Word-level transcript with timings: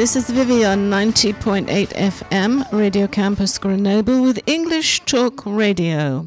This 0.00 0.16
is 0.16 0.30
Vivian, 0.30 0.88
90.8 0.88 1.66
FM, 1.88 2.72
Radio 2.72 3.06
Campus 3.06 3.58
Grenoble 3.58 4.22
with 4.22 4.40
English 4.46 5.00
Talk 5.00 5.44
Radio. 5.44 6.24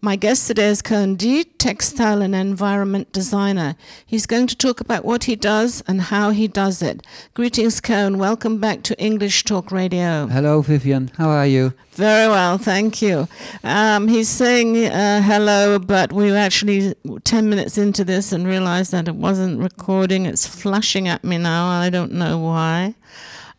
My 0.00 0.14
guest 0.14 0.46
today 0.46 0.68
is 0.68 0.80
Koen 0.80 1.16
D, 1.16 1.42
textile 1.42 2.22
and 2.22 2.32
environment 2.32 3.10
designer. 3.10 3.74
He's 4.06 4.26
going 4.26 4.46
to 4.46 4.54
talk 4.56 4.80
about 4.80 5.04
what 5.04 5.24
he 5.24 5.34
does 5.34 5.82
and 5.88 6.00
how 6.00 6.30
he 6.30 6.46
does 6.46 6.82
it. 6.82 7.04
Greetings, 7.34 7.80
Koen. 7.80 8.16
Welcome 8.16 8.58
back 8.58 8.84
to 8.84 8.96
English 9.00 9.42
Talk 9.42 9.72
Radio. 9.72 10.28
Hello, 10.28 10.62
Vivian. 10.62 11.10
How 11.16 11.30
are 11.30 11.48
you? 11.48 11.72
Very 11.92 12.28
well, 12.28 12.58
thank 12.58 13.02
you. 13.02 13.26
Um, 13.64 14.06
he's 14.06 14.28
saying 14.28 14.86
uh, 14.86 15.20
hello, 15.20 15.80
but 15.80 16.12
we 16.12 16.30
were 16.30 16.36
actually 16.36 16.94
10 17.24 17.50
minutes 17.50 17.76
into 17.76 18.04
this 18.04 18.30
and 18.30 18.46
realized 18.46 18.92
that 18.92 19.08
it 19.08 19.16
wasn't 19.16 19.58
recording. 19.58 20.26
It's 20.26 20.46
flashing 20.46 21.08
at 21.08 21.24
me 21.24 21.38
now. 21.38 21.66
I 21.66 21.90
don't 21.90 22.12
know 22.12 22.38
why. 22.38 22.94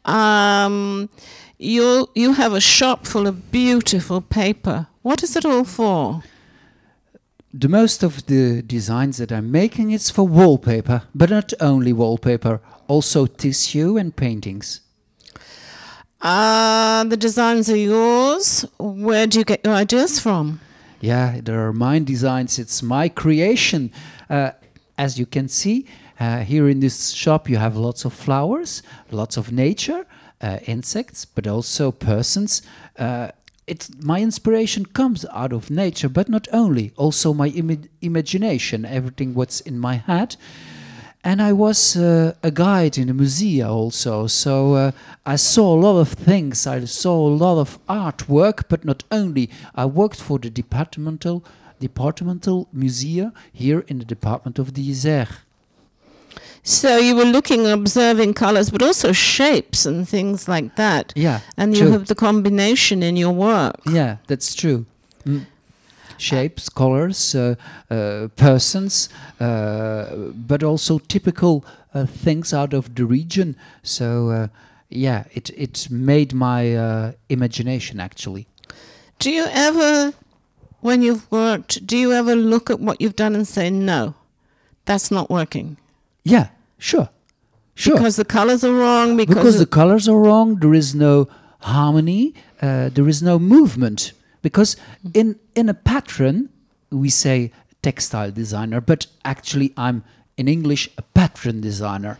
Um, 0.05 1.09
you 1.57 2.07
you 2.15 2.31
have 2.33 2.53
a 2.53 2.61
shop 2.61 3.05
full 3.05 3.27
of 3.27 3.51
beautiful 3.51 4.21
paper. 4.21 4.87
What 5.01 5.23
is 5.23 5.35
it 5.37 5.45
all 5.45 5.63
for? 5.63 6.23
The 7.53 7.69
most 7.69 8.03
of 8.03 8.25
the 8.25 8.61
designs 8.61 9.17
that 9.17 9.31
I'm 9.31 9.49
making 9.49 9.91
is 9.91 10.09
for 10.09 10.27
wallpaper, 10.27 11.03
but 11.15 11.29
not 11.29 11.53
only 11.61 11.93
wallpaper, 11.93 12.59
also 12.87 13.25
tissue 13.25 13.97
and 13.97 14.15
paintings. 14.15 14.81
Uh, 16.21 17.05
the 17.05 17.15
designs 17.15 17.69
are 17.69 17.77
yours. 17.77 18.65
Where 18.77 19.25
do 19.25 19.39
you 19.39 19.45
get 19.45 19.61
your 19.63 19.73
ideas 19.73 20.19
from? 20.19 20.59
Yeah, 20.99 21.39
there 21.41 21.65
are 21.65 21.71
mine 21.71 22.03
designs. 22.03 22.59
It's 22.59 22.83
my 22.83 23.07
creation. 23.07 23.91
Uh, 24.29 24.51
as 24.97 25.17
you 25.17 25.25
can 25.25 25.47
see, 25.47 25.85
uh, 26.19 26.39
here 26.39 26.67
in 26.67 26.81
this 26.81 27.11
shop, 27.11 27.49
you 27.49 27.55
have 27.55 27.77
lots 27.77 28.03
of 28.03 28.11
flowers, 28.11 28.83
lots 29.11 29.37
of 29.37 29.53
nature, 29.53 30.05
uh, 30.41 30.59
insects, 30.67 31.23
but 31.23 31.47
also 31.47 31.89
persons. 31.91 32.61
It's 33.69 33.89
my 34.01 34.19
inspiration 34.19 34.85
comes 34.85 35.25
out 35.31 35.53
of 35.53 35.69
nature, 35.69 36.09
but 36.09 36.27
not 36.27 36.47
only, 36.51 36.91
also 36.97 37.33
my 37.33 37.49
Im- 37.49 37.89
imagination, 38.01 38.83
everything 38.83 39.35
what's 39.35 39.61
in 39.61 39.77
my 39.77 39.95
head. 39.97 40.35
And 41.23 41.41
I 41.41 41.53
was 41.53 41.95
uh, 41.95 42.33
a 42.41 42.49
guide 42.49 42.97
in 42.97 43.09
a 43.09 43.13
museum 43.13 43.69
also, 43.69 44.27
so 44.27 44.73
uh, 44.73 44.91
I 45.25 45.35
saw 45.35 45.75
a 45.75 45.81
lot 45.85 45.99
of 45.99 46.09
things. 46.13 46.65
I 46.65 46.85
saw 46.85 47.27
a 47.27 47.37
lot 47.45 47.59
of 47.59 47.77
artwork, 47.87 48.63
but 48.69 48.85
not 48.85 49.03
only. 49.11 49.49
I 49.75 49.85
worked 49.85 50.21
for 50.21 50.39
the 50.39 50.49
departmental 50.49 51.43
departmental 51.79 52.67
museum 52.73 53.31
here 53.53 53.85
in 53.87 53.99
the 53.99 54.05
department 54.05 54.59
of 54.59 54.73
the 54.73 54.89
Isère. 54.89 55.29
So 56.69 56.97
you 56.97 57.15
were 57.15 57.25
looking, 57.25 57.65
observing 57.65 58.35
colors, 58.35 58.69
but 58.69 58.83
also 58.83 59.11
shapes 59.11 59.87
and 59.87 60.07
things 60.07 60.47
like 60.47 60.75
that. 60.75 61.13
Yeah, 61.15 61.39
And 61.57 61.75
you 61.75 61.83
true. 61.85 61.91
have 61.93 62.05
the 62.05 62.13
combination 62.15 63.01
in 63.01 63.17
your 63.17 63.31
work. 63.33 63.75
Yeah, 63.91 64.17
that's 64.27 64.53
true. 64.53 64.85
Mm. 65.25 65.45
Shapes, 66.17 66.69
colors, 66.69 67.33
uh, 67.33 67.55
uh, 67.89 68.27
persons, 68.35 69.09
uh, 69.39 70.05
but 70.47 70.61
also 70.63 70.99
typical 70.99 71.65
uh, 71.93 72.05
things 72.05 72.53
out 72.53 72.73
of 72.73 72.93
the 72.93 73.03
region. 73.05 73.55
So 73.81 74.29
uh, 74.29 74.47
yeah, 74.89 75.23
it 75.33 75.49
it 75.57 75.87
made 75.89 76.33
my 76.35 76.75
uh, 76.75 77.11
imagination 77.29 77.99
actually. 77.99 78.45
Do 79.17 79.31
you 79.31 79.47
ever, 79.49 80.13
when 80.81 81.01
you've 81.01 81.25
worked, 81.31 81.87
do 81.87 81.97
you 81.97 82.11
ever 82.13 82.35
look 82.35 82.69
at 82.69 82.79
what 82.79 83.01
you've 83.01 83.15
done 83.15 83.33
and 83.35 83.47
say, 83.47 83.69
no, 83.71 84.13
that's 84.85 85.09
not 85.09 85.29
working? 85.31 85.77
Yeah, 86.23 86.47
sure, 86.79 87.09
sure. 87.75 87.95
Because 87.95 88.15
the 88.15 88.25
colors 88.25 88.63
are 88.63 88.73
wrong, 88.73 89.15
because, 89.15 89.35
because 89.35 89.59
the 89.59 89.67
colors 89.67 90.09
are 90.09 90.17
wrong 90.17 90.55
there 90.55 90.73
is 90.73 90.95
no 90.95 91.27
harmony 91.61 92.33
uh, 92.61 92.89
there 92.89 93.07
is 93.07 93.21
no 93.21 93.37
movement 93.37 94.13
because 94.41 94.75
in 95.13 95.37
in 95.55 95.69
a 95.69 95.73
pattern 95.73 96.49
we 96.89 97.09
say 97.09 97.51
textile 97.81 98.31
designer 98.31 98.79
but 98.81 99.07
actually 99.23 99.73
i'm 99.77 100.03
in 100.39 100.47
english 100.47 100.89
a 100.97 101.01
pattern 101.19 101.61
designer. 101.61 102.15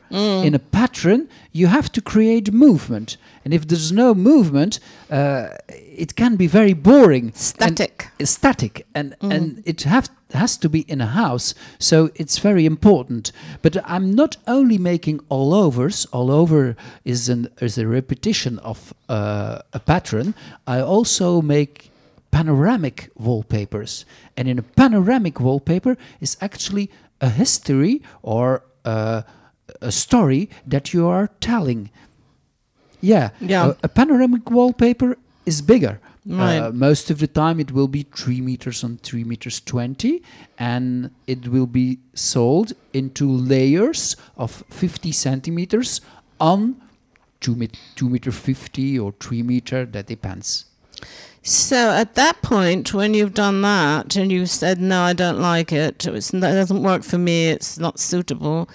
In 0.47 0.53
a 0.55 0.59
pattern 0.59 1.21
you 1.59 1.67
have 1.67 1.89
to 1.91 2.01
create 2.01 2.51
movement. 2.53 3.17
And 3.45 3.53
if 3.53 3.63
there's 3.67 3.91
no 3.91 4.13
movement 4.13 4.79
uh, 5.09 5.47
it 6.03 6.11
can 6.15 6.35
be 6.35 6.47
very 6.47 6.73
boring 6.73 7.25
and- 7.25 7.37
Static. 7.37 7.95
static. 8.23 8.85
And 8.93 9.15
and 9.21 9.43
it 9.65 9.83
have 9.83 10.07
has 10.33 10.57
to 10.57 10.69
be 10.69 10.79
in 10.93 11.01
a 11.01 11.11
house 11.23 11.55
so 11.79 11.97
it's 12.21 12.37
very 12.49 12.65
important. 12.65 13.31
But 13.61 13.73
i'm 13.93 14.07
not 14.15 14.37
only 14.45 14.77
making 14.77 15.19
all 15.29 15.53
overs 15.65 16.07
all 16.15 16.29
over 16.41 16.75
is 17.03 17.29
an 17.29 17.47
is 17.61 17.77
a 17.77 17.85
repetition 17.87 18.59
of 18.59 18.93
uh, 19.07 19.61
a 19.73 19.79
pattern. 19.79 20.33
I 20.67 20.77
also 20.93 21.41
make 21.41 21.73
panoramic 22.31 23.09
wallpapers. 23.15 24.05
And 24.37 24.47
in 24.47 24.59
a 24.59 24.61
panoramic 24.75 25.39
wallpaper 25.39 25.95
is 26.21 26.37
actually 26.41 26.89
a 27.21 27.29
history 27.29 28.01
or 28.21 28.63
uh, 28.85 29.21
a 29.81 29.91
story 29.91 30.49
that 30.65 30.93
you 30.93 31.07
are 31.07 31.27
telling 31.39 31.89
yeah, 33.01 33.29
Yeah. 33.39 33.69
A, 33.69 33.75
a 33.83 33.87
panoramic 33.87 34.49
wallpaper 34.51 35.17
is 35.45 35.61
bigger. 35.61 35.99
Right. 36.25 36.57
Uh, 36.59 36.71
most 36.71 37.09
of 37.09 37.19
the 37.19 37.27
time, 37.27 37.59
it 37.59 37.71
will 37.71 37.87
be 37.87 38.03
three 38.03 38.41
meters 38.41 38.83
on 38.83 38.97
three 38.97 39.23
meters 39.23 39.61
twenty, 39.61 40.21
and 40.59 41.11
it 41.27 41.47
will 41.47 41.65
be 41.65 41.99
sold 42.13 42.73
into 42.93 43.25
layers 43.27 44.15
of 44.37 44.63
fifty 44.69 45.11
centimeters 45.11 46.01
on 46.39 46.75
two, 47.39 47.55
met- 47.55 47.79
two 47.95 48.09
meter 48.09 48.31
fifty 48.31 48.99
or 48.99 49.13
three 49.19 49.41
meter. 49.41 49.85
That 49.85 50.07
depends. 50.07 50.65
So 51.49 51.89
at 51.89 52.13
that 52.13 52.43
point, 52.43 52.93
when 52.93 53.15
you've 53.15 53.33
done 53.33 53.63
that 53.63 54.15
and 54.15 54.31
you've 54.31 54.51
said, 54.51 54.79
no, 54.79 55.01
I 55.01 55.13
don't 55.13 55.39
like 55.39 55.71
it, 55.71 56.05
it's, 56.05 56.29
that 56.29 56.41
doesn't 56.41 56.83
work 56.83 57.01
for 57.01 57.17
me, 57.17 57.47
it's 57.47 57.79
not 57.79 57.99
suitable, 57.99 58.69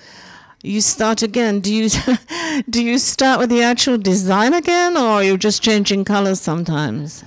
you 0.61 0.81
start 0.81 1.23
again. 1.23 1.61
Do 1.61 1.73
you, 1.73 1.89
do 2.69 2.83
you 2.83 2.99
start 2.99 3.39
with 3.39 3.51
the 3.51 3.62
actual 3.62 3.97
design 3.97 4.53
again 4.55 4.97
or 4.97 5.07
are 5.07 5.23
you 5.23 5.39
just 5.39 5.62
changing 5.62 6.05
colors 6.05 6.41
sometimes? 6.41 7.23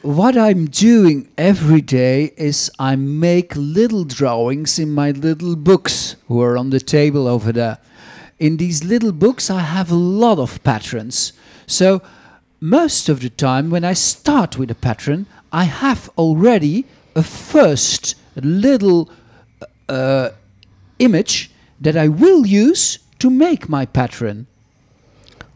What 0.00 0.34
I'm 0.38 0.64
doing 0.64 1.28
every 1.36 1.82
day 1.82 2.32
is 2.38 2.70
I 2.78 2.96
make 2.96 3.52
little 3.54 4.04
drawings 4.04 4.78
in 4.78 4.92
my 4.92 5.10
little 5.10 5.56
books 5.56 6.16
who 6.26 6.40
are 6.40 6.56
on 6.56 6.70
the 6.70 6.80
table 6.80 7.28
over 7.28 7.52
there. 7.52 7.76
In 8.38 8.56
these 8.56 8.82
little 8.82 9.12
books, 9.12 9.50
I 9.50 9.60
have 9.60 9.90
a 9.90 9.94
lot 9.94 10.38
of 10.38 10.64
patterns. 10.64 11.34
So, 11.66 12.00
most 12.60 13.08
of 13.08 13.20
the 13.20 13.30
time, 13.30 13.70
when 13.70 13.84
I 13.84 13.92
start 13.92 14.58
with 14.58 14.70
a 14.70 14.74
pattern, 14.74 15.26
I 15.52 15.64
have 15.64 16.10
already 16.16 16.84
a 17.14 17.22
first 17.22 18.14
little 18.36 19.10
uh, 19.88 20.30
image 20.98 21.50
that 21.80 21.96
I 21.96 22.08
will 22.08 22.46
use 22.46 22.98
to 23.18 23.30
make 23.30 23.68
my 23.68 23.86
pattern. 23.86 24.46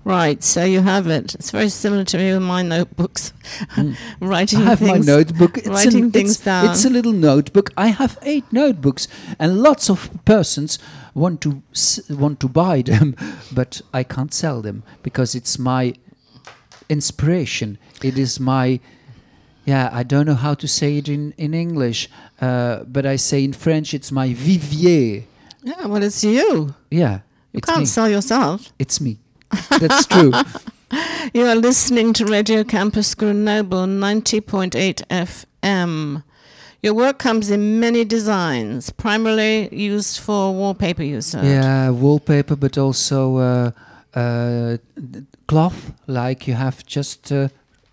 Right, 0.03 0.43
so 0.43 0.65
you 0.65 0.81
have 0.81 1.07
it. 1.09 1.35
It's 1.35 1.51
very 1.51 1.69
similar 1.69 2.05
to 2.05 2.17
me 2.17 2.33
with 2.33 2.43
my 2.43 2.63
notebooks, 2.63 3.35
writing 4.21 4.61
Hmm. 4.61 4.67
I 4.67 4.71
have 4.71 4.79
things. 4.79 5.07
my 5.07 5.15
notebook. 5.15 5.59
It's 5.59 5.69
writing 5.69 6.11
things 6.11 6.37
it's, 6.37 6.45
down. 6.45 6.71
It's 6.71 6.87
a 6.87 6.91
little 6.91 7.13
notebook. 7.13 7.71
I 7.77 7.89
have 7.89 8.19
eight 8.23 8.51
notebooks, 8.51 9.09
and 9.39 9.63
lots 9.63 9.91
of 9.91 10.09
persons 10.25 10.79
want 11.13 11.43
to 11.43 11.63
s- 11.73 12.01
want 12.09 12.41
to 12.41 12.49
buy 12.49 12.81
them, 12.81 13.15
but 13.53 13.83
I 13.93 14.03
can't 14.03 14.33
sell 14.33 14.63
them 14.63 14.85
because 15.03 15.35
it's 15.35 15.59
my 15.59 15.95
inspiration. 16.91 17.79
It 18.03 18.19
is 18.19 18.39
my 18.41 18.81
yeah. 19.65 19.89
I 19.93 20.03
don't 20.03 20.27
know 20.27 20.35
how 20.35 20.55
to 20.55 20.67
say 20.69 20.99
it 20.99 21.09
in 21.09 21.33
in 21.39 21.55
English, 21.55 22.09
uh, 22.41 22.85
but 22.85 23.07
I 23.07 23.17
say 23.17 23.43
in 23.45 23.53
French 23.53 23.95
it's 23.95 24.11
my 24.13 24.35
vivier. 24.35 25.25
yeah, 25.63 25.87
well, 25.87 26.03
it's 26.03 26.23
you. 26.25 26.75
Yeah, 26.91 27.21
You 27.53 27.61
can't 27.61 27.81
me. 27.81 27.87
sell 27.87 28.09
yourself. 28.09 28.73
It's 28.79 29.01
me. 29.01 29.19
That's 29.81 30.07
true. 30.07 30.33
You 31.33 31.47
are 31.47 31.55
listening 31.55 32.13
to 32.15 32.25
Radio 32.25 32.65
Campus 32.65 33.15
Grenoble 33.15 33.87
90.8 33.87 35.03
FM. 35.09 36.23
Your 36.83 36.95
work 36.95 37.19
comes 37.19 37.49
in 37.51 37.79
many 37.79 38.05
designs, 38.05 38.91
primarily 38.91 39.69
used 39.73 40.19
for 40.19 40.53
wallpaper, 40.53 41.05
you 41.05 41.21
said. 41.21 41.45
Yeah, 41.45 41.91
wallpaper, 41.91 42.57
but 42.57 42.77
also 42.77 43.37
uh, 43.37 43.71
uh, 44.15 44.79
cloth, 45.51 45.93
like 46.07 46.47
you 46.47 46.55
have 46.55 46.87
just 46.87 47.33
uh, 47.33 47.49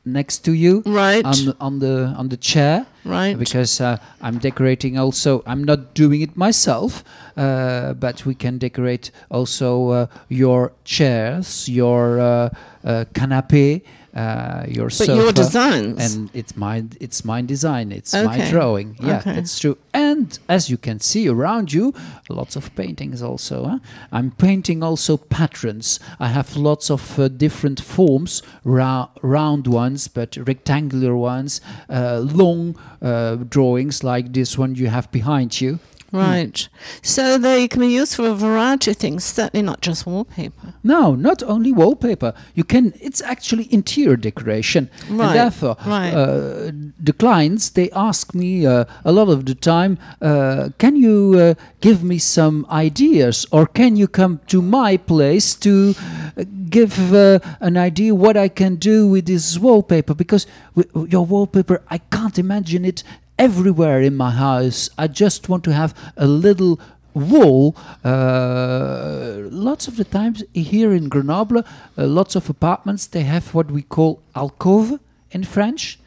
next 0.06 0.46
to 0.46 0.52
you 0.52 0.84
Right, 0.86 1.26
on 1.26 1.46
the, 1.46 1.56
on 1.60 1.80
the 1.80 2.14
on 2.18 2.30
the 2.30 2.38
chair. 2.38 2.86
right. 3.04 3.36
Because 3.38 3.82
uh, 3.82 3.98
I'm 4.22 4.38
decorating 4.38 4.98
also. 5.00 5.42
I'm 5.46 5.64
not 5.64 5.80
doing 5.96 6.22
it 6.22 6.38
myself, 6.38 7.04
uh, 7.36 7.94
but 7.94 8.26
we 8.26 8.36
can 8.36 8.58
decorate 8.60 9.12
also 9.30 9.90
uh, 9.90 10.06
your 10.30 10.72
chairs, 10.86 11.68
your 11.68 12.20
uh, 12.20 12.50
uh, 12.86 13.06
canapé, 13.14 13.82
uh, 14.18 14.66
your 14.78 14.90
But 15.00 15.08
your 15.20 15.32
designs. 15.32 15.98
and 16.16 16.30
it's 16.34 16.54
my 16.66 16.78
it's 17.06 17.24
my 17.34 17.40
design 17.54 17.92
it's 18.00 18.14
my 18.14 18.38
drawing 18.52 18.90
yeah 19.00 19.20
Okay. 19.20 19.34
that's 19.36 19.60
true 19.60 19.78
and 19.94 20.28
as 20.50 20.70
you 20.72 20.78
can 20.88 21.00
see 21.00 21.24
around 21.36 21.68
you 21.78 21.94
lots 22.30 22.56
of 22.56 22.64
paintings 22.76 23.22
also 23.22 23.56
huh? 23.70 23.80
i'm 24.12 24.30
painting 24.32 24.80
also 24.84 25.18
patterns 25.18 26.00
i 26.20 26.28
have 26.38 26.50
lots 26.70 26.90
of 26.90 27.20
uh, 27.20 27.28
different 27.46 27.80
forms 27.96 28.42
rou- 28.64 29.10
round 29.22 29.68
ones 29.68 30.08
but 30.18 30.36
rectangular 30.52 31.16
ones 31.16 31.62
uh, 31.90 32.20
long 32.42 32.76
uh, 33.02 33.36
drawings 33.56 34.04
like 34.04 34.26
this 34.34 34.58
one 34.58 34.72
you 34.76 34.88
have 34.90 35.08
behind 35.12 35.52
you 35.62 35.80
Right. 36.12 36.70
So 37.02 37.38
they 37.38 37.68
can 37.68 37.82
be 37.82 37.88
used 37.88 38.16
for 38.16 38.28
a 38.30 38.34
variety 38.34 38.92
of 38.92 38.98
things, 38.98 39.24
certainly 39.26 39.62
not 39.66 39.82
just 39.82 40.06
wallpaper. 40.06 40.74
No, 40.84 41.16
not 41.16 41.44
only 41.44 41.72
wallpaper. 41.74 42.34
You 42.56 42.64
can. 42.64 42.94
It's 43.02 43.22
actually 43.22 43.68
interior 43.74 44.16
decoration, 44.16 44.90
Right, 45.10 45.26
and 45.28 45.36
therefore, 45.36 45.76
right. 45.86 46.14
uh, 46.14 46.72
the 46.98 47.14
clients 47.14 47.70
they 47.70 47.90
ask 47.92 48.34
me 48.34 48.66
uh, 48.66 48.86
a 49.04 49.12
lot 49.12 49.28
of 49.30 49.46
the 49.46 49.56
time, 49.56 49.98
uh, 50.22 50.70
"Can 50.78 50.96
you 50.96 51.36
uh, 51.38 51.54
give 51.82 52.04
me 52.04 52.18
some 52.20 52.66
ideas, 52.72 53.46
or 53.52 53.66
can 53.68 53.96
you 53.98 54.08
come 54.08 54.40
to 54.48 54.62
my 54.62 54.96
place 54.98 55.56
to 55.56 55.94
uh, 56.38 56.44
give 56.70 57.14
uh, 57.14 57.40
an 57.60 57.76
idea 57.78 58.16
what 58.16 58.38
I 58.38 58.48
can 58.48 58.76
do 58.78 59.08
with 59.10 59.26
this 59.26 59.60
wallpaper? 59.60 60.14
Because 60.16 60.48
w- 60.76 61.08
your 61.10 61.26
wallpaper, 61.26 61.82
I 61.90 61.98
can't 61.98 62.40
imagine 62.40 62.86
it." 62.86 63.04
Everywhere 63.38 64.02
in 64.02 64.16
my 64.16 64.32
house, 64.32 64.90
I 64.98 65.08
just 65.08 65.48
want 65.48 65.64
to 65.66 65.74
have 65.74 65.94
a 66.18 66.26
little 66.26 66.80
wall. 67.14 67.76
Uh, 68.04 69.42
lots 69.52 69.88
of 69.88 69.98
the 69.98 70.04
times 70.04 70.44
here 70.54 70.92
in 70.92 71.10
Grenoble, 71.10 71.60
uh, 71.60 71.64
lots 72.08 72.36
of 72.36 72.50
apartments 72.50 73.08
they 73.08 73.24
have 73.24 73.54
what 73.54 73.70
we 73.72 73.82
call 73.82 74.22
alcove 74.36 75.00
in 75.32 75.44
French. 75.44 76.00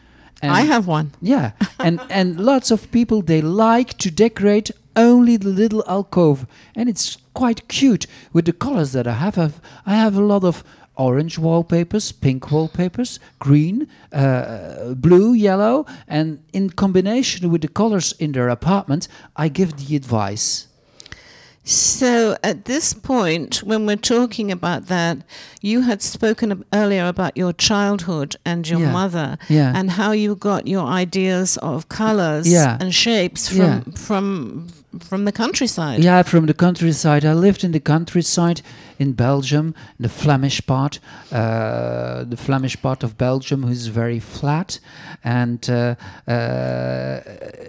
And 0.42 0.50
I 0.52 0.62
have 0.62 0.86
one. 0.86 1.12
yeah, 1.20 1.52
and 1.78 2.00
and 2.08 2.40
lots 2.40 2.70
of 2.70 2.90
people 2.90 3.20
they 3.22 3.42
like 3.42 3.98
to 3.98 4.10
decorate 4.10 4.70
only 4.96 5.36
the 5.36 5.48
little 5.50 5.84
alcove, 5.86 6.46
and 6.74 6.88
it's 6.88 7.18
quite 7.34 7.68
cute 7.68 8.06
with 8.32 8.46
the 8.46 8.52
colors 8.52 8.92
that 8.92 9.06
I 9.06 9.12
have. 9.14 9.38
I've, 9.38 9.60
I 9.86 9.94
have 9.94 10.16
a 10.16 10.22
lot 10.22 10.42
of 10.44 10.64
orange 11.00 11.38
wallpapers, 11.38 12.12
pink 12.12 12.50
wallpapers, 12.52 13.18
green, 13.38 13.88
uh, 14.12 14.94
blue, 14.94 15.32
yellow, 15.32 15.86
and 16.06 16.38
in 16.52 16.68
combination 16.70 17.50
with 17.50 17.62
the 17.62 17.68
colors 17.68 18.12
in 18.18 18.32
their 18.32 18.48
apartment, 18.50 19.08
I 19.36 19.48
give 19.48 19.70
the 19.76 19.96
advice. 19.96 20.66
So 21.62 22.36
at 22.42 22.64
this 22.64 22.94
point, 22.94 23.62
when 23.62 23.86
we're 23.86 23.96
talking 24.16 24.50
about 24.50 24.86
that, 24.86 25.18
you 25.60 25.82
had 25.82 26.00
spoken 26.02 26.64
earlier 26.72 27.06
about 27.06 27.36
your 27.36 27.52
childhood 27.52 28.36
and 28.44 28.66
your 28.68 28.80
Yeah. 28.80 28.92
mother, 28.92 29.38
Yeah. 29.48 29.72
and 29.78 29.90
how 29.90 30.12
you 30.12 30.34
got 30.34 30.66
your 30.66 30.86
ideas 30.86 31.58
of 31.58 31.88
colors 31.88 32.46
Yeah. 32.48 32.76
and 32.80 32.94
shapes 32.94 33.48
from 33.48 33.58
Yeah. 33.58 33.80
from 33.94 34.66
from 34.98 35.24
the 35.24 35.32
countryside. 35.32 36.02
Yeah, 36.02 36.22
from 36.22 36.46
the 36.46 36.54
countryside. 36.54 37.24
I 37.24 37.32
lived 37.32 37.62
in 37.62 37.72
the 37.72 37.80
countryside 37.80 38.60
in 38.98 39.12
Belgium, 39.12 39.74
the 39.98 40.08
Flemish 40.08 40.66
part, 40.66 40.98
uh, 41.30 42.24
the 42.24 42.36
Flemish 42.36 42.80
part 42.82 43.04
of 43.04 43.16
Belgium, 43.16 43.62
who's 43.62 43.86
very 43.86 44.18
flat. 44.18 44.80
And 45.22 45.68
uh, 45.70 45.94
uh, 46.26 47.20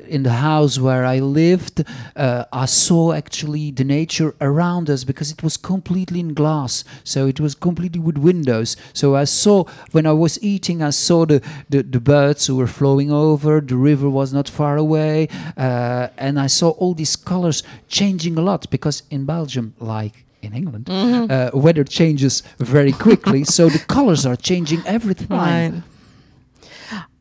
in 0.07 0.23
the 0.23 0.33
house 0.33 0.79
where 0.79 1.05
I 1.05 1.19
lived, 1.19 1.83
uh, 2.15 2.45
I 2.51 2.65
saw 2.65 3.13
actually 3.13 3.71
the 3.71 3.83
nature 3.83 4.33
around 4.41 4.89
us 4.89 5.03
because 5.03 5.31
it 5.31 5.43
was 5.43 5.57
completely 5.57 6.19
in 6.19 6.33
glass. 6.33 6.83
So 7.03 7.27
it 7.27 7.39
was 7.39 7.53
completely 7.53 7.99
with 7.99 8.17
windows. 8.17 8.75
So 8.93 9.15
I 9.15 9.25
saw 9.25 9.65
when 9.91 10.05
I 10.05 10.13
was 10.13 10.41
eating, 10.43 10.81
I 10.81 10.89
saw 10.89 11.25
the, 11.25 11.41
the, 11.69 11.83
the 11.83 11.99
birds 11.99 12.47
who 12.47 12.55
were 12.55 12.67
flowing 12.67 13.11
over. 13.11 13.61
The 13.61 13.77
river 13.77 14.09
was 14.09 14.33
not 14.33 14.49
far 14.49 14.75
away, 14.75 15.27
uh, 15.55 16.07
and 16.17 16.39
I 16.39 16.47
saw 16.47 16.69
all 16.71 16.93
these 16.93 17.10
colors 17.15 17.63
changing 17.87 18.37
a 18.37 18.41
lot 18.41 18.69
because 18.69 19.03
in 19.09 19.25
Belgium, 19.25 19.73
like 19.79 20.25
in 20.41 20.53
England, 20.53 20.89
uh, 20.89 21.51
weather 21.53 21.83
changes 21.83 22.43
very 22.59 22.91
quickly. 22.91 23.43
so 23.43 23.69
the 23.69 23.79
colors 23.79 24.25
are 24.25 24.35
changing 24.35 24.81
every 24.85 25.15
time. 25.15 25.73
Right. 25.73 25.83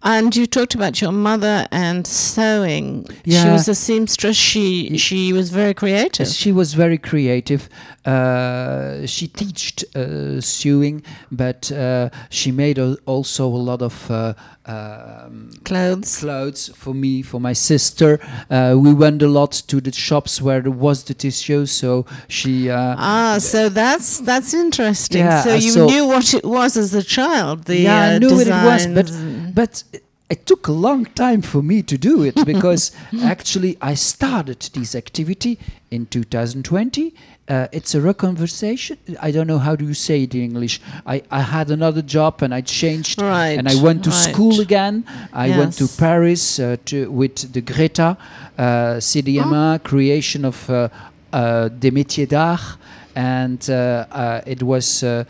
And 0.02 0.34
you 0.34 0.46
talked 0.46 0.74
about 0.74 1.00
your 1.02 1.12
mother 1.12 1.66
and 1.70 2.06
sewing. 2.06 3.06
Yeah. 3.24 3.44
She 3.44 3.50
was 3.50 3.68
a 3.68 3.74
seamstress. 3.74 4.36
She 4.36 4.96
she 4.96 5.32
was 5.34 5.50
very 5.50 5.74
creative. 5.74 6.26
She 6.28 6.52
was 6.52 6.72
very 6.74 6.96
creative. 6.96 7.68
Uh, 8.06 9.04
she 9.06 9.28
taught 9.28 9.84
uh, 9.94 10.40
sewing, 10.40 11.02
but 11.30 11.70
uh, 11.70 12.08
she 12.30 12.50
made 12.50 12.78
al- 12.78 12.96
also 13.04 13.44
a 13.46 13.62
lot 13.70 13.82
of 13.82 14.10
uh, 14.10 14.32
um, 14.64 15.50
Clothes. 15.64 16.18
clothes 16.20 16.70
for 16.74 16.94
me, 16.94 17.20
for 17.20 17.38
my 17.40 17.52
sister. 17.52 18.18
Uh, 18.48 18.74
we 18.78 18.94
went 18.94 19.20
a 19.22 19.28
lot 19.28 19.52
to 19.66 19.82
the 19.82 19.92
shops 19.92 20.40
where 20.40 20.62
there 20.62 20.70
was 20.72 21.04
the 21.04 21.14
tissue, 21.14 21.66
so 21.66 22.06
she. 22.26 22.70
Uh, 22.70 22.94
Ah, 22.98 23.36
so 23.38 23.68
that's 23.68 24.20
that's 24.20 24.54
interesting. 24.54 25.24
Yeah, 25.26 25.42
so 25.42 25.54
you 25.54 25.70
saw- 25.72 25.86
knew 25.86 26.06
what 26.06 26.32
it 26.32 26.44
was 26.44 26.78
as 26.78 26.94
a 26.94 27.02
child. 27.02 27.64
The 27.64 27.80
yeah, 27.80 28.00
I 28.14 28.18
knew 28.18 28.34
what 28.34 28.46
it 28.46 28.64
was, 28.64 28.86
but. 28.86 29.10
but 29.54 29.84
it 30.30 30.46
took 30.46 30.68
a 30.68 30.72
long 30.72 31.04
time 31.06 31.42
for 31.42 31.60
me 31.60 31.82
to 31.82 31.98
do 31.98 32.22
it 32.22 32.36
because 32.46 32.92
actually 33.22 33.76
I 33.82 33.94
started 33.94 34.60
this 34.72 34.94
activity 34.94 35.58
in 35.90 36.06
2020. 36.06 37.12
Uh, 37.48 37.66
it's 37.72 37.96
a 37.96 38.00
reconversation. 38.00 38.96
I 39.20 39.32
don't 39.32 39.48
know 39.48 39.58
how 39.58 39.74
do 39.74 39.84
you 39.84 39.94
say 39.94 40.22
it 40.22 40.34
in 40.36 40.42
English. 40.42 40.80
I, 41.04 41.22
I 41.32 41.40
had 41.40 41.68
another 41.72 42.00
job 42.00 42.42
and 42.42 42.54
I 42.54 42.60
changed 42.60 43.20
Right, 43.20 43.58
and 43.58 43.68
I 43.68 43.74
went 43.82 44.04
to 44.04 44.10
right. 44.10 44.32
school 44.32 44.60
again. 44.60 45.04
I 45.32 45.50
went 45.58 45.72
to 45.78 45.88
Paris 45.88 46.60
uh, 46.60 46.76
to, 46.84 47.10
with 47.10 47.52
the 47.52 47.60
Greta 47.60 48.16
uh, 48.56 48.62
CDMA 49.00 49.82
creation 49.82 50.44
of 50.44 50.70
uh, 50.70 50.88
uh, 51.32 51.68
des 51.68 51.90
métiers 51.90 52.26
d'art. 52.26 52.78
And 53.20 53.68
uh, 53.68 54.06
uh, 54.10 54.40
it 54.46 54.62
was 54.62 55.02
uh, 55.02 55.24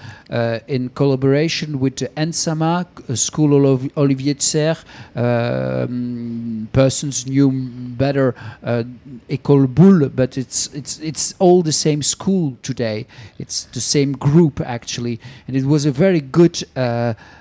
in 0.69 0.91
collaboration 0.91 1.81
with 1.81 1.97
ENSAAMA, 2.17 2.87
School 3.19 3.67
of 3.67 3.91
Olivier 3.97 4.35
de 4.35 4.43
Serres. 4.43 4.85
Um, 5.17 6.69
persons 6.73 7.27
knew 7.27 7.51
better 7.51 8.37
École 9.29 9.67
Boulle, 9.67 10.09
but 10.09 10.39
it's 10.39 10.69
it's 10.73 11.01
it's 11.01 11.35
all 11.41 11.63
the 11.63 11.73
same 11.73 12.01
school 12.03 12.57
today. 12.63 13.09
It's 13.41 13.65
the 13.65 13.81
same 13.81 14.13
group 14.13 14.61
actually, 14.61 15.19
and 15.49 15.57
it 15.57 15.65
was 15.65 15.85
a 15.85 15.91
very 15.91 16.21
good 16.21 16.63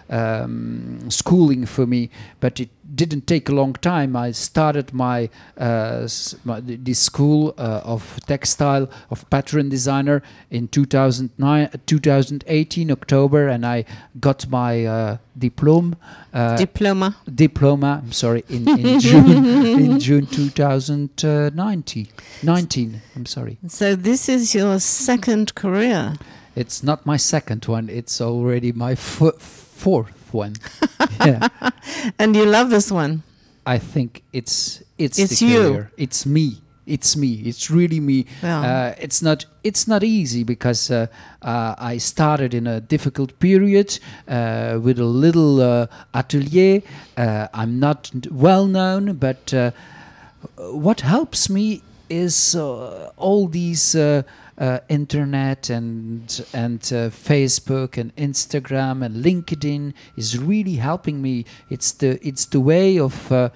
um, 0.09 1.11
schooling 1.11 1.67
for 1.67 1.85
me. 1.85 2.09
But 2.39 2.59
it 2.59 2.69
didn't 2.99 3.25
take 3.27 3.47
a 3.47 3.53
long 3.53 3.73
time. 3.73 4.15
I 4.15 4.31
started 4.33 4.93
my, 4.93 5.29
uh, 5.57 6.07
my 6.43 6.59
th- 6.59 6.79
this 6.83 6.99
school 6.99 7.53
uh, 7.57 7.81
of 7.93 8.19
textile 8.27 8.89
of 9.09 9.29
pattern 9.29 9.69
designer 9.69 10.21
in 10.51 10.67
2009, 10.67 11.69
2018 11.85 12.91
October, 12.91 13.47
and 13.47 13.65
I 13.65 13.85
got 14.19 14.49
my 14.49 14.85
uh, 14.85 15.17
diploma. 15.37 15.95
Uh, 16.33 16.57
diploma. 16.57 17.15
diploma. 17.33 18.01
I'm 18.03 18.11
sorry, 18.11 18.43
in, 18.49 18.67
in 18.67 18.99
June 19.07 19.45
in 19.85 19.99
June 19.99 20.25
2019. 20.25 22.07
19. 22.43 23.01
I'm 23.15 23.25
sorry. 23.25 23.57
So 23.67 23.95
this 23.95 24.27
is 24.27 24.53
your 24.53 24.79
second 24.79 25.55
career. 25.55 26.15
It's 26.55 26.83
not 26.83 27.05
my 27.05 27.17
second 27.17 27.65
one. 27.65 27.87
It's 27.89 28.19
already 28.19 28.73
my 28.73 28.95
fo- 28.95 29.37
one. 30.33 30.55
yeah. 31.25 31.47
And 32.17 32.35
you 32.35 32.45
love 32.45 32.69
this 32.69 32.91
one. 32.91 33.23
I 33.65 33.77
think 33.79 34.23
it's 34.33 34.81
it's 34.97 35.19
It's 35.19 35.39
the 35.39 35.45
you. 35.45 35.61
career. 35.69 35.91
It's 35.97 36.25
me. 36.25 36.61
It's 36.87 37.15
me. 37.15 37.33
It's 37.45 37.69
really 37.69 37.99
me. 37.99 38.25
Yeah. 38.41 38.61
Uh, 38.61 38.95
it's 38.99 39.21
not. 39.21 39.45
It's 39.63 39.87
not 39.87 40.03
easy 40.03 40.43
because 40.43 40.89
uh, 40.89 41.05
uh, 41.43 41.75
I 41.77 41.99
started 41.99 42.53
in 42.53 42.65
a 42.67 42.79
difficult 42.79 43.37
period 43.39 43.99
uh, 44.27 44.79
with 44.81 44.97
a 44.99 45.05
little 45.05 45.61
uh, 45.61 45.85
atelier. 46.13 46.81
Uh, 47.15 47.47
I'm 47.53 47.79
not 47.79 48.09
well 48.31 48.65
known, 48.65 49.13
but 49.19 49.53
uh, 49.53 49.69
what 50.57 51.01
helps 51.01 51.47
me 51.49 51.81
is 52.09 52.55
uh, 52.55 53.11
all 53.17 53.47
these. 53.47 53.95
Uh, 53.95 54.23
uh, 54.59 54.79
internet 54.89 55.69
and 55.69 56.45
and 56.53 56.81
uh, 56.91 57.09
Facebook 57.09 57.97
and 57.97 58.13
Instagram 58.17 59.05
and 59.05 59.23
LinkedIn 59.23 59.93
is 60.17 60.37
really 60.37 60.75
helping 60.75 61.21
me. 61.21 61.45
It's 61.69 61.93
the 61.93 62.19
it's 62.27 62.45
the 62.45 62.59
way 62.59 62.99
of 62.99 63.31
uh, 63.31 63.49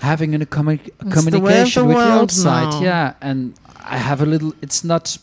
having 0.00 0.34
a 0.34 0.38
commu- 0.40 0.90
the 0.98 1.10
communication 1.10 1.82
the 1.82 1.88
with 1.88 1.96
the 1.98 2.02
outside. 2.02 2.70
now. 2.72 2.82
Yeah, 2.82 3.14
and 3.20 3.54
I 3.78 3.98
have 3.98 4.20
a 4.20 4.26
little. 4.26 4.54
It's 4.60 4.82
not 4.82 5.16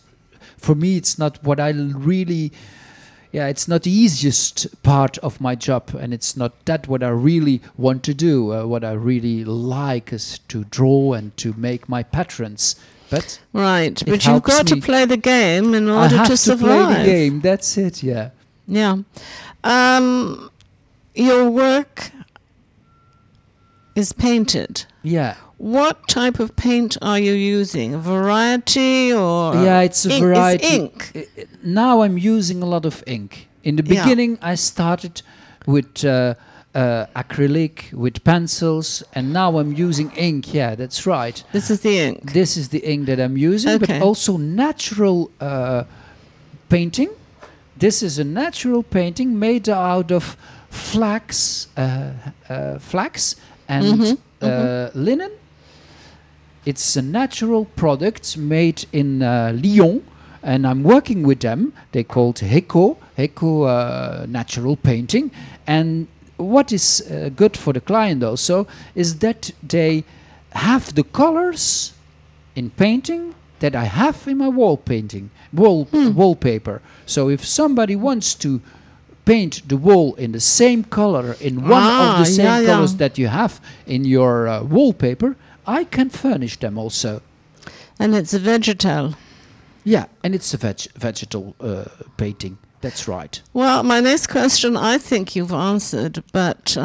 for 0.58 0.76
me. 0.76 0.96
It's 0.96 1.20
not 1.20 1.44
what 1.44 1.60
I 1.60 1.72
really. 1.72 2.54
Yeah, 3.32 3.48
it's 3.48 3.68
not 3.68 3.84
the 3.84 3.92
easiest 3.92 4.84
part 4.84 5.18
of 5.20 5.40
my 5.40 5.56
job, 5.56 5.96
and 5.98 6.14
it's 6.14 6.36
not 6.36 6.66
that 6.66 6.88
what 6.88 7.02
I 7.02 7.10
really 7.10 7.62
want 7.78 8.04
to 8.04 8.14
do. 8.14 8.52
Uh, 8.54 8.66
what 8.66 8.84
I 8.84 8.92
really 8.92 9.46
like 9.46 10.12
is 10.12 10.40
to 10.50 10.66
draw 10.66 11.14
and 11.14 11.36
to 11.38 11.54
make 11.58 11.88
my 11.88 12.04
patterns. 12.04 12.76
But 13.10 13.40
Right. 13.54 14.02
But 14.06 14.26
you've 14.26 14.44
got 14.44 14.68
to 14.68 14.78
play 14.82 15.06
the 15.06 15.18
game 15.18 15.74
in 15.74 15.90
order 15.90 16.16
I 16.16 16.18
have 16.20 16.28
to 16.28 16.32
to 16.34 16.38
survive. 16.38 16.96
play 16.96 16.98
the 16.98 17.06
game. 17.12 17.42
That's 17.42 17.78
it. 17.78 18.04
Yeah. 18.04 18.30
Yeah. 18.68 18.98
Um, 19.64 20.50
your 21.14 21.50
work 21.50 22.12
is 23.96 24.14
painted. 24.14 24.86
Yeah. 25.04 25.36
What 25.62 26.08
type 26.08 26.40
of 26.40 26.56
paint 26.56 26.98
are 27.04 27.20
you 27.20 27.34
using? 27.34 27.94
A 27.94 28.00
variety 28.00 29.14
or 29.14 29.54
yeah, 29.54 29.82
it's 29.82 30.06
a 30.08 30.10
ink- 30.10 30.24
variety. 30.24 30.68
ink. 30.68 31.28
Now 31.64 32.02
I'm 32.02 32.18
using 32.18 32.64
a 32.64 32.66
lot 32.66 32.84
of 32.86 33.04
ink. 33.06 33.48
In 33.64 33.76
the 33.76 33.84
Yeah. 33.84 34.04
beginning, 34.04 34.40
I 34.42 34.56
started 34.56 35.22
with 35.68 36.04
uh, 36.04 36.34
uh, 36.74 37.06
acrylic, 37.16 37.94
with 37.94 38.24
pencils, 38.24 39.04
and 39.14 39.32
now 39.34 39.60
I'm 39.60 39.72
using 39.88 40.10
ink. 40.18 40.52
Yeah, 40.52 40.74
that's 40.74 41.06
right. 41.06 41.44
This 41.52 41.70
is 41.70 41.82
the 41.82 42.00
ink. 42.08 42.34
This 42.34 42.58
is 42.58 42.70
the 42.70 42.80
ink 42.80 43.06
that 43.06 43.20
I'm 43.20 43.38
using, 43.38 43.70
Okay. 43.76 44.00
but 44.00 44.02
also 44.02 44.38
natural 44.38 45.30
uh, 45.40 45.84
painting. 46.70 47.10
This 47.78 48.02
is 48.02 48.18
a 48.18 48.24
natural 48.24 48.82
painting 48.82 49.38
made 49.38 49.70
out 49.70 50.12
of 50.12 50.36
flax, 50.72 51.68
uh, 51.78 52.14
uh, 52.50 52.80
flax 52.80 53.36
and 53.68 53.86
Mhm, 53.86 54.18
uh, 54.42 54.90
linen. 54.96 55.32
It's 56.66 56.96
a 56.96 57.02
natural 57.02 57.66
product 57.66 58.38
made 58.38 58.86
in 58.92 59.24
uh, 59.24 59.52
Lyon, 59.56 60.04
and 60.44 60.66
I'm 60.68 60.84
working 60.84 61.24
with 61.24 61.40
them. 61.40 61.74
They 61.92 62.04
called 62.04 62.36
Heco, 62.38 62.98
Heco 63.18 63.68
uh, 63.68 64.26
Natural 64.28 64.76
Painting. 64.76 65.32
And 65.66 66.08
what 66.38 66.72
is 66.72 67.02
uh, 67.10 67.30
good 67.36 67.58
for 67.58 67.74
the 67.74 67.82
client 67.82 68.24
also 68.24 68.68
is 68.96 69.20
that 69.20 69.52
they 69.68 70.04
have 70.54 70.94
the 70.96 71.04
colors 71.04 71.94
in 72.56 72.70
painting 72.72 73.34
that 73.60 73.76
I 73.76 73.86
have 73.86 74.28
in 74.28 74.38
my 74.40 74.50
wall 74.50 74.78
painting, 74.78 75.30
wall 75.54 75.88
wallpaper. 75.94 76.82
So 77.06 77.30
if 77.30 77.46
somebody 77.46 77.96
wants 77.96 78.34
to 78.36 78.60
paint 79.24 79.62
the 79.70 79.78
wall 79.78 80.16
in 80.16 80.32
the 80.32 80.40
same 80.40 80.84
color 80.84 81.36
in 81.40 81.62
one 81.62 81.72
Ah, 81.84 82.14
of 82.14 82.20
the 82.20 82.26
same 82.26 82.46
yeah, 82.46 82.60
yeah. 82.60 82.66
colors 82.74 82.96
that 82.96 83.18
you 83.20 83.28
have 83.28 83.62
in 83.86 84.04
your 84.04 84.48
uh, 84.48 84.64
wallpaper, 84.64 85.36
I 85.68 85.84
can 85.84 86.10
furnish 86.10 86.60
them 86.60 86.78
also. 86.78 87.22
And 88.00 88.16
it's 88.16 88.34
a 88.34 88.40
vegetal. 88.40 89.16
Yeah, 89.84 90.06
and 90.24 90.34
it's 90.36 90.54
a 90.54 90.58
veg- 90.58 90.92
vegetal 90.96 91.56
uh, 91.60 91.86
painting. 92.18 92.58
That's 92.82 93.08
right. 93.08 93.40
Well, 93.54 93.84
my 93.84 94.00
next 94.00 94.28
question 94.28 94.76
I 94.76 94.98
think 94.98 95.36
you've 95.36 95.52
answered, 95.54 96.24
but 96.34 96.76
uh, 96.76 96.82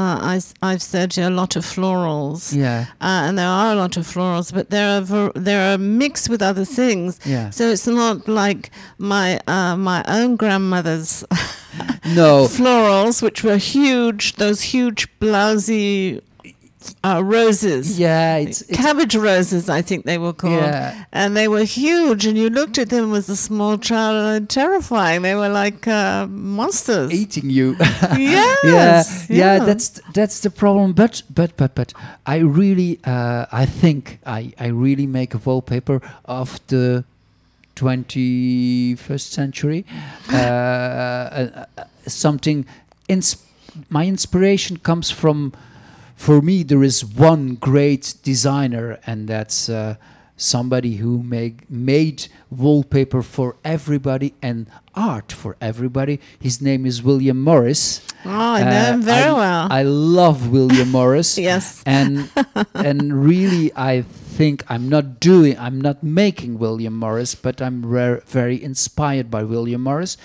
I, 0.63 0.69
have 0.71 0.83
said 0.83 1.17
a 1.17 1.31
lot 1.31 1.57
of 1.57 1.65
florals. 1.65 2.55
Yeah, 2.55 2.87
Uh, 3.01 3.25
and 3.29 3.39
there 3.39 3.49
are 3.49 3.73
a 3.73 3.75
lot 3.77 3.97
of 3.97 4.07
florals, 4.07 4.53
but 4.53 4.69
they're 4.69 5.01
ver- 5.01 5.33
they're 5.35 5.79
mixed 5.79 6.29
with 6.29 6.43
other 6.43 6.67
things. 6.67 7.19
yeah. 7.25 7.49
So 7.49 7.71
it's 7.71 7.87
not 7.87 8.29
like 8.29 8.71
my 8.99 9.41
uh, 9.47 9.75
my 9.79 10.05
own 10.07 10.37
grandmother's 10.37 11.25
No, 12.05 12.45
florals, 12.59 13.23
which 13.23 13.43
were 13.43 13.57
huge, 13.57 14.35
those 14.35 14.61
huge 14.61 15.09
blousy 15.19 16.21
uh, 17.03 17.21
roses. 17.25 17.99
yeah, 17.99 18.37
it's, 18.37 18.61
it's 18.63 18.79
Cabbage 18.79 19.17
roses, 19.17 19.69
I 19.69 19.83
think 19.83 20.05
they 20.05 20.19
were 20.19 20.33
called. 20.33 20.55
yeah. 20.63 21.05
And 21.13 21.37
they 21.37 21.49
were 21.49 21.65
huge, 21.65 22.27
and 22.27 22.37
you 22.39 22.49
looked 22.51 22.79
at 22.79 22.89
them 22.91 23.13
as 23.15 23.29
a 23.29 23.37
small 23.37 23.79
child, 23.79 24.17
and 24.37 24.49
terrifying. 24.49 25.23
They 25.23 25.35
were 25.35 25.49
like 25.49 25.87
uh, 25.89 26.27
monsters. 26.29 27.13
eating 27.13 27.51
you. 27.51 27.77
Yes, 28.17 29.27
yeah, 29.29 29.37
yeah, 29.37 29.57
yeah. 29.57 29.65
that's 29.65 30.01
that's 30.15 30.41
the 30.41 30.51
problem. 30.51 30.93
But 30.93 31.23
but 31.35 31.57
but 31.57 31.75
but 31.75 31.93
I 32.27 32.39
really 32.39 32.99
uh, 33.05 33.47
I 33.53 33.67
think 33.67 34.19
I 34.27 34.53
I 34.59 34.67
really 34.69 35.07
make 35.07 35.35
a 35.35 35.39
wallpaper 35.39 36.01
of 36.25 36.61
the 36.69 37.05
21st 37.77 39.21
century. 39.33 39.85
Uh, 40.33 40.37
uh, 40.37 41.65
uh, 41.79 41.85
something. 42.07 42.67
Ins- 43.09 43.37
my 43.91 44.07
inspiration 44.07 44.79
comes 44.79 45.11
from. 45.11 45.53
For 46.17 46.43
me, 46.43 46.65
there 46.65 46.83
is 46.83 47.05
one 47.05 47.55
great 47.55 48.15
designer, 48.23 48.99
and 49.07 49.29
that's. 49.29 49.69
Uh, 49.69 49.95
somebody 50.39 50.97
who 50.97 51.23
make, 51.23 51.69
made 51.71 52.29
wallpaper 52.51 53.23
for 53.23 53.57
everybody 53.65 54.35
and 54.43 54.69
art 54.95 55.33
for 55.33 55.57
everybody. 55.63 56.21
His 56.39 56.61
name 56.61 56.85
is 56.85 57.03
William 57.03 57.43
Morris. 57.43 58.03
Oh, 58.23 58.29
I 58.31 58.63
know 58.63 58.69
Uh, 58.69 58.93
him 58.93 59.03
very 59.03 59.31
I, 59.31 59.33
well. 59.33 59.69
I 59.71 59.83
love 59.83 60.51
William 60.51 60.91
Morris. 60.91 61.39
yes. 61.51 61.83
And 61.87 62.31
and 62.75 63.25
really, 63.25 63.73
I 63.75 64.03
think 64.03 64.63
I'm 64.69 64.91
not 64.91 65.21
doing, 65.21 65.59
I'm 65.59 65.81
not 65.81 66.03
making 66.03 66.59
William 66.59 66.99
Morris, 66.99 67.35
but 67.35 67.63
I'm 67.63 67.81
very 68.27 68.63
inspired 68.63 69.31
by 69.31 69.43
William 69.43 69.83
Morris, 69.83 70.19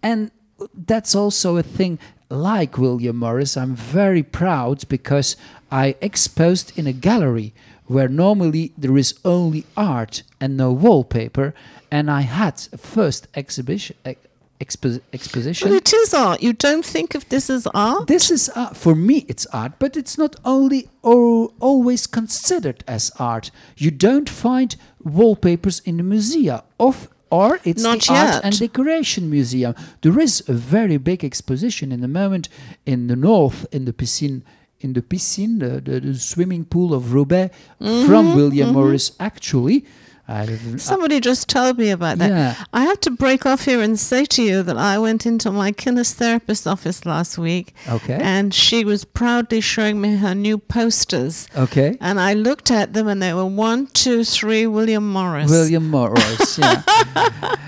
and 0.00 0.30
that's 0.74 1.14
also 1.16 1.56
a 1.56 1.62
thing. 1.64 1.98
Like 2.28 2.76
William 2.76 3.16
Morris, 3.16 3.56
I'm 3.56 3.76
very 3.76 4.22
proud 4.22 4.88
because 4.88 5.36
I 5.70 5.94
exposed 6.00 6.76
in 6.76 6.86
a 6.86 6.92
gallery 6.92 7.54
where 7.86 8.08
normally 8.08 8.72
there 8.76 8.96
is 8.96 9.14
only 9.24 9.64
art 9.76 10.24
and 10.40 10.56
no 10.56 10.72
wallpaper, 10.72 11.54
and 11.90 12.10
I 12.10 12.22
had 12.22 12.66
a 12.72 12.78
first 12.78 13.28
exhibition. 13.36 13.96
ex- 14.04 14.26
expo- 14.60 15.00
exposition. 15.12 15.68
But 15.68 15.76
it 15.76 15.92
is 15.92 16.12
art. 16.14 16.42
You 16.42 16.52
don't 16.52 16.84
think 16.84 17.14
of 17.14 17.28
this 17.28 17.48
as 17.48 17.66
art? 17.74 18.08
This 18.08 18.30
is 18.30 18.48
art. 18.56 18.76
For 18.76 18.96
me, 18.96 19.24
it's 19.28 19.46
art, 19.52 19.72
but 19.78 19.96
it's 19.96 20.18
not 20.18 20.34
only 20.44 20.88
or 21.02 21.52
always 21.60 22.06
considered 22.08 22.82
as 22.88 23.12
art. 23.20 23.52
You 23.76 23.92
don't 23.92 24.28
find 24.28 24.74
wallpapers 25.04 25.80
in 25.84 25.98
the 25.98 26.02
museum 26.02 26.62
of 26.80 27.08
or 27.30 27.60
it's 27.64 27.82
Not 27.82 28.00
the 28.02 28.14
art 28.14 28.44
and 28.44 28.58
decoration 28.58 29.28
museum. 29.30 29.74
There 30.02 30.18
is 30.20 30.42
a 30.48 30.52
very 30.52 30.96
big 30.96 31.24
exposition 31.24 31.90
in 31.92 32.00
the 32.00 32.08
moment 32.08 32.48
in 32.84 33.08
the 33.08 33.16
north 33.16 33.66
in 33.72 33.84
the 33.84 33.92
piscine 33.92 34.42
in 34.80 34.92
the 34.92 35.02
piscine 35.02 35.58
the, 35.58 35.80
the, 35.80 36.00
the 36.00 36.14
swimming 36.14 36.64
pool 36.64 36.94
of 36.94 37.12
Roubaix 37.12 37.54
Mm-hmm, 37.80 38.06
from 38.06 38.34
William 38.36 38.72
Morris 38.72 39.12
actually. 39.18 39.84
I, 40.28 40.46
Somebody 40.76 41.20
just 41.20 41.48
told 41.48 41.78
me 41.78 41.90
about 41.90 42.18
that. 42.18 42.30
yeah. 42.30 42.64
I 42.72 42.82
have 42.84 42.98
to 43.02 43.10
break 43.12 43.46
off 43.46 43.64
here 43.64 43.80
and 43.80 43.96
say 43.98 44.24
to 44.24 44.42
you 44.42 44.62
that 44.64 44.76
I 44.76 44.98
went 44.98 45.24
into 45.24 45.52
my 45.52 45.70
kinesiotherapist 45.70 46.66
office 46.70 47.06
last 47.06 47.38
week 47.38 47.74
Okay. 47.88 48.18
and 48.20 48.52
she 48.52 48.84
was 48.84 49.04
proudly 49.04 49.60
showing 49.60 50.00
me 50.00 50.16
her 50.16 50.34
new 50.34 50.58
posters. 50.58 51.46
okay. 51.56 51.96
And 52.00 52.18
I 52.18 52.34
looked 52.34 52.72
at 52.72 52.92
them 52.92 53.06
and 53.06 53.22
they 53.22 53.32
were 53.34 53.46
one, 53.46 53.86
two, 53.88 54.24
three, 54.24 54.66
William 54.66 55.08
Morris. 55.12 55.48
William 55.48 55.88
Morris. 55.88 56.58
Yeah. 56.58 56.82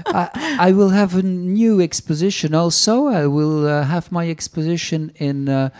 I, 0.06 0.56
I 0.60 0.72
will 0.72 0.90
have 0.90 1.14
a 1.14 1.22
new 1.22 1.80
exposition 1.80 2.54
also. 2.54 3.06
I 3.06 3.26
will 3.26 3.66
uh, 3.68 3.84
have 3.84 4.10
my 4.10 4.28
exposition 4.28 5.12
in. 5.16 5.48
Uh, 5.48 5.70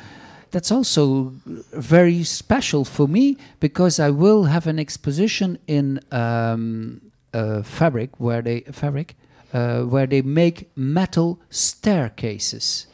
that's 0.51 0.71
also 0.73 1.33
very 1.73 2.25
special 2.25 2.85
for 2.85 3.07
me 3.09 3.37
because 3.61 4.01
I 4.01 4.11
will 4.11 4.45
have 4.45 4.67
an 4.67 4.79
exposition 4.79 5.59
in 5.67 6.01
um, 6.13 7.01
uh, 7.33 7.63
fabric 7.63 8.11
where 8.19 8.43
they 8.43 8.61
fabric 8.73 9.15
uh, 9.53 9.83
where 9.83 10.07
they 10.07 10.23
make 10.23 10.71
metal 10.77 11.41
staircases. 11.51 12.87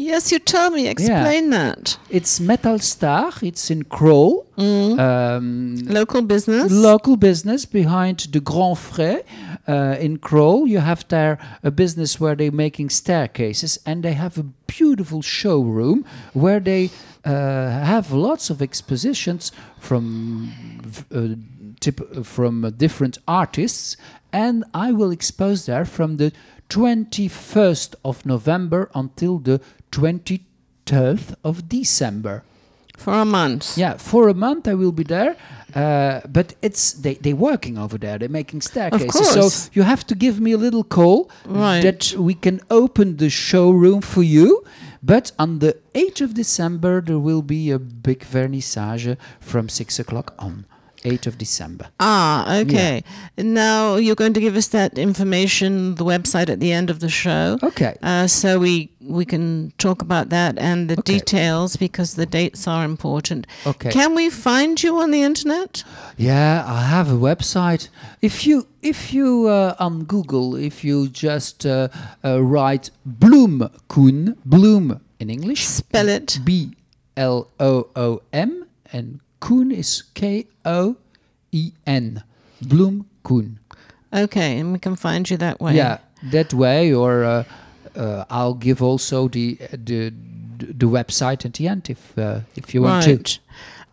Yes, 0.00 0.30
you 0.30 0.38
tell 0.38 0.70
me. 0.70 0.86
Explain 0.86 1.50
that. 1.50 1.98
It's 2.08 2.38
Metal 2.38 2.78
Star. 2.78 3.32
It's 3.42 3.68
in 3.68 3.82
Crolles. 3.82 4.46
Mm. 4.56 4.98
Um, 4.98 5.74
Local 5.86 6.22
business. 6.22 6.70
local 6.70 7.16
business 7.16 7.64
behind 7.66 8.20
the 8.30 8.38
Grand 8.40 8.76
Frais 8.76 9.24
uh, 9.68 9.96
in 10.00 10.18
Crolles. 10.18 10.68
You 10.68 10.80
have 10.80 11.06
there 11.08 11.38
a 11.62 11.70
business 11.70 12.18
where 12.18 12.34
they're 12.34 12.50
making 12.50 12.90
staircases 12.90 13.78
and 13.84 14.02
they 14.02 14.14
have 14.14 14.38
a 14.38 14.44
beautiful 14.66 15.22
showroom 15.22 16.04
where 16.32 16.60
they 16.60 16.90
uh, 17.24 17.30
have 17.84 18.12
lots 18.12 18.50
of 18.50 18.62
expositions 18.62 19.52
from 19.78 20.52
uh, 21.14 21.34
tip, 21.80 22.00
from 22.24 22.74
different 22.76 23.18
artists 23.28 23.96
and 24.32 24.64
I 24.74 24.92
will 24.92 25.10
expose 25.10 25.66
there 25.66 25.84
from 25.84 26.16
the 26.16 26.32
21st 26.68 27.94
of 28.04 28.26
November 28.26 28.90
until 28.94 29.38
the 29.38 29.60
23rd 29.90 31.34
of 31.42 31.68
December. 31.68 32.44
For 32.98 33.12
a 33.14 33.24
month. 33.24 33.78
Yeah, 33.78 33.96
for 33.96 34.28
a 34.28 34.34
month 34.34 34.68
I 34.68 34.74
will 34.74 34.92
be 34.92 35.04
there. 35.04 35.36
Uh, 35.74 36.20
but 36.36 36.54
it's 36.62 36.92
they 37.04 37.14
they 37.20 37.32
working 37.34 37.78
over 37.78 37.98
there. 37.98 38.18
They're 38.18 38.28
making 38.42 38.62
staircases. 38.62 39.10
course. 39.12 39.54
So 39.54 39.70
you 39.76 39.82
have 39.84 40.02
to 40.06 40.14
give 40.14 40.40
me 40.40 40.52
a 40.52 40.58
little 40.58 40.84
call 40.84 41.30
Right. 41.46 41.82
that 41.82 42.14
we 42.18 42.34
can 42.34 42.60
open 42.70 43.16
the 43.16 43.28
showroom 43.30 44.00
for 44.02 44.22
you. 44.22 44.62
But 45.02 45.30
on 45.38 45.58
the 45.60 45.72
8th 45.94 46.20
of 46.24 46.30
December 46.34 47.00
there 47.00 47.18
will 47.28 47.42
be 47.42 47.70
a 47.70 47.78
big 47.78 48.20
vernissage 48.34 49.16
from 49.40 49.68
six 49.68 49.98
o'clock 50.00 50.34
on. 50.38 50.64
8th 51.04 51.26
of 51.26 51.38
December. 51.38 51.86
Ah, 52.00 52.58
okay. 52.58 53.02
Now 53.36 53.96
you're 53.96 54.16
going 54.16 54.32
to 54.34 54.40
give 54.40 54.56
us 54.56 54.68
that 54.68 54.98
information, 54.98 55.94
the 55.94 56.04
website 56.04 56.48
at 56.50 56.58
the 56.60 56.72
end 56.72 56.90
of 56.90 56.98
the 57.00 57.08
show. 57.08 57.58
Okay. 57.62 57.94
Uh, 58.02 58.26
so 58.26 58.58
we 58.58 58.90
we 59.00 59.24
can 59.24 59.72
talk 59.78 60.02
about 60.02 60.28
that 60.30 60.58
and 60.58 60.90
the 60.90 60.98
Okay. 60.98 61.18
details 61.18 61.76
because 61.76 62.14
the 62.14 62.26
dates 62.26 62.66
are 62.66 62.84
important. 62.84 63.46
Okay. 63.66 63.90
Can 63.90 64.14
we 64.14 64.28
find 64.28 64.82
you 64.82 64.98
on 64.98 65.10
the 65.12 65.22
internet? 65.22 65.84
Yeah, 66.16 66.64
I 66.66 66.82
have 66.82 67.08
a 67.10 67.16
website. 67.16 67.88
If 68.20 68.46
you 68.46 68.66
if 68.82 69.12
you 69.14 69.46
uh, 69.48 69.74
on 69.78 70.04
Google, 70.04 70.56
if 70.56 70.82
you 70.84 71.08
just 71.08 71.64
uh, 71.64 71.88
uh, 72.24 72.42
write 72.42 72.90
Bloom 73.06 73.70
Koen, 73.88 74.36
Bloom 74.44 75.00
in 75.20 75.30
English. 75.30 75.66
Spell 75.66 76.08
it. 76.08 76.38
B 76.44 76.74
L 77.16 77.48
O 77.60 77.86
O 77.96 78.20
M 78.32 78.66
and 78.92 79.20
Koen 79.40 79.70
is 79.70 80.04
K 80.14 80.46
O 80.64 80.96
E 81.52 81.72
N. 81.86 82.22
Bloem 82.62 83.04
Koen. 83.22 83.58
Okay, 84.12 84.58
and 84.58 84.72
we 84.72 84.78
can 84.78 84.96
find 84.96 85.28
you 85.28 85.36
that 85.36 85.60
way. 85.60 85.74
Yeah, 85.76 85.98
that 86.30 86.52
way, 86.54 86.92
or 86.92 87.24
uh, 87.24 87.44
uh, 87.94 88.24
I'll 88.30 88.54
give 88.54 88.82
also 88.82 89.28
the 89.28 89.58
the 89.72 90.12
the 90.58 90.86
website 90.86 91.44
at 91.44 91.54
the 91.54 91.68
end 91.68 91.88
if 91.90 92.18
uh, 92.18 92.40
if 92.56 92.74
you 92.74 92.82
want 92.82 93.04
to. 93.04 93.38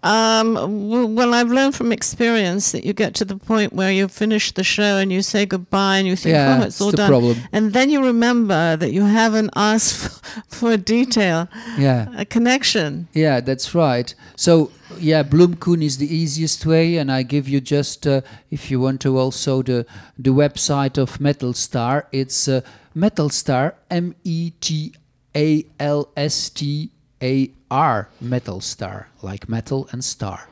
Um, 0.06 1.16
well, 1.16 1.34
I've 1.34 1.50
learned 1.50 1.74
from 1.76 1.92
experience 1.92 2.72
that 2.74 2.86
you 2.86 2.94
get 2.94 3.16
to 3.16 3.26
the 3.26 3.38
point 3.38 3.74
where 3.74 3.92
you 3.92 4.08
finish 4.08 4.52
the 4.52 4.64
show 4.64 4.98
and 4.98 5.12
you 5.12 5.22
say 5.24 5.46
goodbye 5.48 5.98
and 5.98 6.08
you 6.08 6.16
think, 6.16 6.34
Yeah, 6.36 6.60
oh, 6.60 6.66
it's 6.66 6.76
it's 6.76 6.82
all 6.82 6.92
done. 6.92 7.10
problem. 7.10 7.38
And 7.52 7.74
then 7.74 7.90
you 7.90 8.04
remember 8.06 8.78
that 8.78 8.92
you 8.92 9.04
haven't 9.06 9.50
asked 9.56 9.94
for, 9.96 10.10
for 10.48 10.72
a 10.74 10.78
detail, 10.78 11.48
Yeah. 11.78 12.08
a 12.16 12.24
connection. 12.26 13.08
Yeah, 13.14 13.42
that's 13.42 13.74
right. 13.74 14.14
So 14.36 14.72
yeah, 15.00 15.24
Bloemkoen 15.24 15.82
is 15.84 15.98
the 15.98 16.08
easiest 16.16 16.66
way, 16.66 16.98
and 16.98 17.12
I 17.12 17.24
give 17.24 17.50
you 17.50 17.60
just 17.60 18.06
uh, 18.06 18.22
if 18.52 18.70
you 18.70 18.80
want 18.80 19.02
to 19.02 19.18
also 19.18 19.64
the 19.64 19.86
the 20.20 20.32
website 20.32 20.98
of 21.02 21.20
Metal 21.20 21.54
Star. 21.54 22.08
It's 22.12 22.48
uh, 22.48 22.62
Metal 22.94 23.30
Star 23.30 23.74
M 23.90 24.14
E 24.24 24.52
T 24.62 24.94
A 25.36 25.66
L 25.80 26.10
S 26.16 26.50
T 26.52 26.92
A 27.22 27.52
R 27.72 28.10
Metal 28.22 28.62
Star 28.62 29.08
like 29.22 29.50
metal 29.50 29.88
and 29.92 30.04
star, 30.04 30.48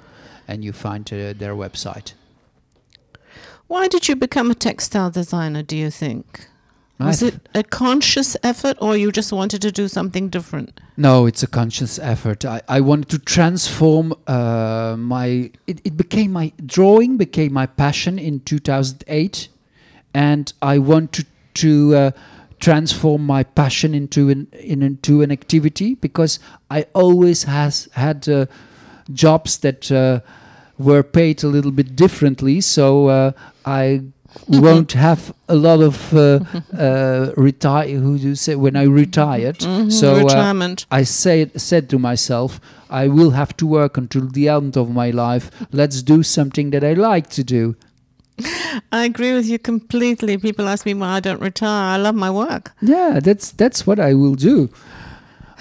and 0.48 0.64
you 0.64 0.74
find 0.74 1.12
uh, 1.12 1.34
their 1.34 1.56
website. 1.56 2.14
Why 3.68 3.88
did 3.88 4.08
you 4.08 4.16
become 4.16 4.52
a 4.52 4.56
textile 4.56 5.10
designer, 5.10 5.64
do 5.64 5.78
you 5.78 5.90
think? 5.90 6.48
Was 7.00 7.20
th- 7.20 7.34
it 7.34 7.50
a 7.56 7.64
conscious 7.64 8.38
effort 8.44 8.78
or 8.80 8.96
you 8.96 9.12
just 9.12 9.34
wanted 9.34 9.62
to 9.64 9.72
do 9.72 9.88
something 9.88 10.30
different? 10.30 10.80
No, 10.96 11.26
it's 11.26 11.42
a 11.44 11.48
conscious 11.48 11.98
effort. 12.00 12.46
I, 12.46 12.62
I 12.68 12.82
wanted 12.82 13.10
to 13.10 13.20
transform 13.20 14.14
uh, 14.28 14.96
my. 14.98 15.52
It, 15.66 15.82
it 15.84 15.98
became 15.98 16.32
my 16.32 16.52
drawing 16.66 17.18
became 17.18 17.52
my 17.54 17.66
passion 17.66 18.20
in 18.20 18.42
2008, 18.42 19.48
and 20.14 20.54
I 20.62 20.78
wanted 20.78 21.26
to 21.56 21.96
uh, 21.96 22.12
transform 22.64 23.22
my 23.36 23.44
passion 23.44 23.94
into 23.94 24.30
an 24.34 24.48
in, 24.74 24.82
into 24.84 25.22
an 25.24 25.32
activity 25.32 25.90
because 26.08 26.40
I 26.78 26.86
always 26.94 27.44
has 27.44 27.90
had 27.94 28.28
uh, 28.30 28.46
jobs 29.12 29.58
that 29.60 29.92
uh, 29.92 30.20
were 30.78 31.04
paid 31.04 31.44
a 31.44 31.48
little 31.48 31.72
bit 31.72 31.96
differently. 31.96 32.62
So 32.62 33.08
uh, 33.08 33.32
I 33.66 34.02
won't 34.48 34.94
have 34.94 35.22
a 35.48 35.56
lot 35.56 35.82
of 35.82 36.14
uh, 36.14 36.40
uh, 36.78 37.34
retire. 37.38 38.00
Who 38.00 38.18
do 38.18 38.28
you 38.30 38.36
say 38.36 38.56
when 38.56 38.76
I 38.76 38.84
retired? 38.84 39.60
Mhm, 39.60 39.92
So 39.92 40.14
uh, 40.16 40.24
retirement. 40.24 40.86
I 40.90 41.04
said 41.06 41.60
said 41.62 41.90
to 41.90 42.00
myself, 42.00 42.60
I 42.90 43.08
will 43.08 43.32
have 43.32 43.54
to 43.58 43.66
work 43.68 43.98
until 43.98 44.28
the 44.28 44.48
end 44.50 44.78
of 44.78 44.88
my 44.90 45.12
life. 45.12 45.52
Let's 45.72 46.02
do 46.04 46.24
something 46.24 46.72
that 46.72 46.84
I 46.84 46.94
like 46.94 47.28
to 47.36 47.44
do. 47.44 47.76
I 48.92 49.06
agree 49.06 49.34
with 49.34 49.48
you 49.48 49.60
completely. 49.60 50.38
People 50.38 50.68
ask 50.68 50.86
me 50.86 50.94
why 50.94 51.18
I 51.18 51.20
don't 51.20 51.42
retire. 51.42 51.94
I 51.94 51.98
love 51.98 52.16
my 52.16 52.32
work. 52.32 52.74
Yeah, 52.82 53.20
that's 53.22 53.52
that's 53.52 53.86
what 53.86 54.00
I 54.00 54.14
will 54.14 54.36
do. 54.36 54.70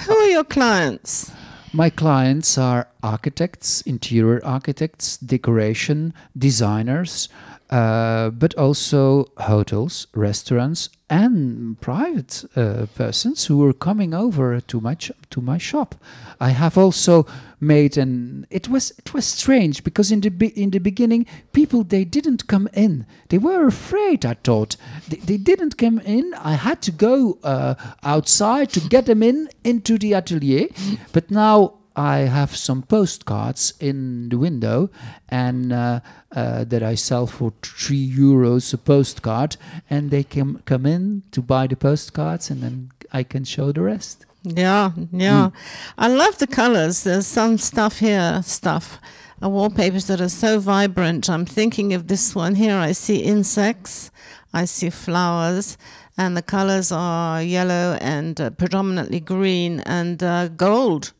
Who 0.07 0.17
are 0.17 0.29
your 0.29 0.45
clients? 0.45 1.31
My 1.75 1.89
clients 1.89 2.59
are 2.59 2.89
architects, 3.03 3.81
interior 3.83 4.45
architects, 4.45 5.17
decoration 5.17 6.13
designers, 6.37 7.31
uh, 7.73 8.29
but 8.29 8.55
also 8.57 9.25
hotels, 9.39 10.07
restaurants, 10.13 10.91
and 11.09 11.81
private 11.81 12.45
uh, 12.55 12.85
persons 12.95 13.47
who 13.47 13.57
were 13.57 13.73
coming 13.73 14.13
over 14.13 14.61
to 14.61 14.79
my 14.79 14.95
to 14.95 15.41
my 15.41 15.57
shop. 15.57 15.95
I 16.39 16.51
have 16.51 16.77
also 16.77 17.27
made 17.61 17.97
an. 17.97 18.47
It 18.51 18.69
was 18.69 18.91
it 18.99 19.15
was 19.15 19.25
strange 19.25 19.85
because 19.85 20.13
in 20.13 20.21
the 20.21 20.29
be- 20.29 20.63
in 20.63 20.71
the 20.71 20.81
beginning, 20.81 21.25
people 21.53 21.83
they 21.83 22.05
didn't 22.05 22.47
come 22.47 22.69
in. 22.75 23.07
They 23.31 23.39
were 23.39 23.67
afraid. 23.67 24.27
I 24.27 24.35
thought 24.35 24.77
they, 25.09 25.17
they 25.17 25.39
didn't 25.39 25.79
come 25.79 25.99
in. 26.01 26.35
I 26.35 26.57
had 26.57 26.83
to 26.83 26.93
go 26.93 27.39
uh, 27.43 27.75
outside 28.03 28.69
to 28.75 28.81
get 28.81 29.07
them 29.07 29.23
in 29.23 29.49
into 29.65 29.97
the 29.97 30.13
atelier. 30.13 30.69
But 31.13 31.31
now 31.31 31.82
I 31.97 32.19
have 32.21 32.57
some 32.57 32.83
postcards 32.83 33.75
in 33.81 34.29
the 34.29 34.39
window, 34.39 34.91
and 35.29 35.73
uh, 35.73 36.01
uh, 36.35 36.65
that 36.65 36.83
I 36.83 36.95
sell 36.95 37.27
for 37.27 37.53
three 37.63 38.11
euros 38.11 38.73
a 38.75 38.79
postcard, 38.79 39.57
and 39.91 40.11
they 40.11 40.25
can 40.25 40.59
come 40.65 40.87
in 40.87 41.23
to 41.33 41.43
buy 41.43 41.67
the 41.67 41.77
postcards, 41.77 42.51
and 42.51 42.63
then 42.63 42.91
I 43.13 43.23
can 43.23 43.45
show 43.45 43.73
the 43.73 43.83
rest. 43.83 44.27
Yeah, 44.43 44.93
yeah. 45.13 45.51
I 45.97 46.09
love 46.09 46.39
the 46.39 46.47
colors. 46.47 47.05
There's 47.05 47.27
some 47.27 47.59
stuff 47.59 47.99
here, 47.99 48.43
stuff, 48.45 48.99
uh, 49.43 49.49
wallpapers 49.49 50.07
that 50.07 50.21
are 50.21 50.29
so 50.29 50.59
vibrant. 50.59 51.31
I'm 51.31 51.47
thinking 51.47 51.95
of 51.95 52.09
this 52.09 52.35
one 52.35 52.57
here. 52.57 52.77
I 52.77 52.93
see 52.93 53.19
insects, 53.19 54.11
I 54.53 54.65
see 54.65 54.91
flowers, 54.91 55.79
and 56.17 56.37
the 56.37 56.43
colors 56.43 56.91
are 56.91 57.43
yellow 57.43 57.97
and 58.01 58.41
uh, 58.41 58.51
predominantly 58.51 59.21
green 59.21 59.81
and 59.81 60.23
uh, 60.23 60.49
gold. 60.49 61.13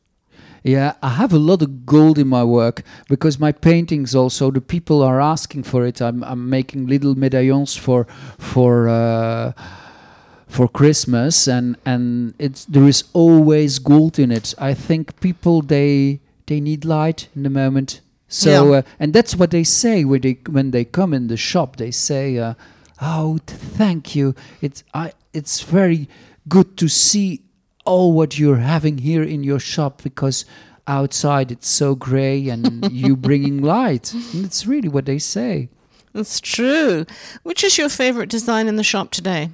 Yeah, 0.65 0.93
I 1.03 1.09
have 1.11 1.33
a 1.33 1.39
lot 1.39 1.61
of 1.63 1.85
gold 1.87 2.19
in 2.19 2.29
my 2.29 2.45
work 2.45 2.83
because 3.09 3.39
my 3.41 3.51
paintings 3.53 4.15
also 4.15 4.51
the 4.51 4.61
people 4.61 5.03
are 5.03 5.21
asking 5.21 5.65
for 5.65 5.85
it. 5.87 6.01
I'm 6.01 6.23
I'm 6.23 6.49
making 6.49 6.87
little 6.87 7.15
medallions 7.17 7.77
for 7.77 8.07
for 8.39 8.89
uh, 8.89 9.53
for 10.47 10.69
Christmas 10.69 11.49
and 11.49 11.77
and 11.85 12.35
it's 12.39 12.65
there 12.67 12.87
is 12.89 13.05
always 13.13 13.79
gold 13.81 14.19
in 14.19 14.31
it. 14.31 14.55
I 14.59 14.75
think 14.75 15.19
people 15.21 15.63
they 15.63 16.21
they 16.47 16.61
need 16.61 16.85
light 16.85 17.29
in 17.35 17.43
the 17.43 17.51
moment. 17.51 18.01
So 18.29 18.51
Yeah. 18.51 18.79
uh, 18.79 18.83
and 19.01 19.13
that's 19.13 19.35
what 19.37 19.51
they 19.51 19.65
say 19.65 20.05
when 20.05 20.21
they 20.21 20.39
when 20.49 20.71
they 20.71 20.85
come 20.85 21.13
in 21.17 21.27
the 21.29 21.37
shop. 21.37 21.77
They 21.77 21.91
say, 21.91 22.39
uh, 22.39 22.55
"Oh, 23.01 23.39
thank 23.47 24.15
you. 24.15 24.35
It's 24.61 24.85
I 24.95 25.13
it's 25.33 25.61
very 25.73 26.07
good 26.49 26.77
to 26.77 26.89
see 26.89 27.41
all 27.85 28.13
what 28.13 28.39
you're 28.39 28.57
having 28.59 28.99
here 28.99 29.23
in 29.23 29.43
your 29.45 29.59
shop 29.61 30.03
because 30.03 30.45
outside 30.87 31.51
it's 31.53 31.69
so 31.69 31.95
gray 31.95 32.49
and 32.49 32.91
you 32.93 33.17
bringing 33.17 33.63
light." 33.63 34.13
And 34.35 34.45
it's 34.45 34.67
really 34.67 34.89
what 34.89 35.05
they 35.07 35.19
say. 35.19 35.69
That's 36.13 36.41
true. 36.41 37.07
Which 37.43 37.65
is 37.65 37.79
your 37.79 37.89
favorite 37.89 38.29
design 38.31 38.69
in 38.69 38.77
the 38.77 38.85
shop 38.85 39.11
today? 39.11 39.51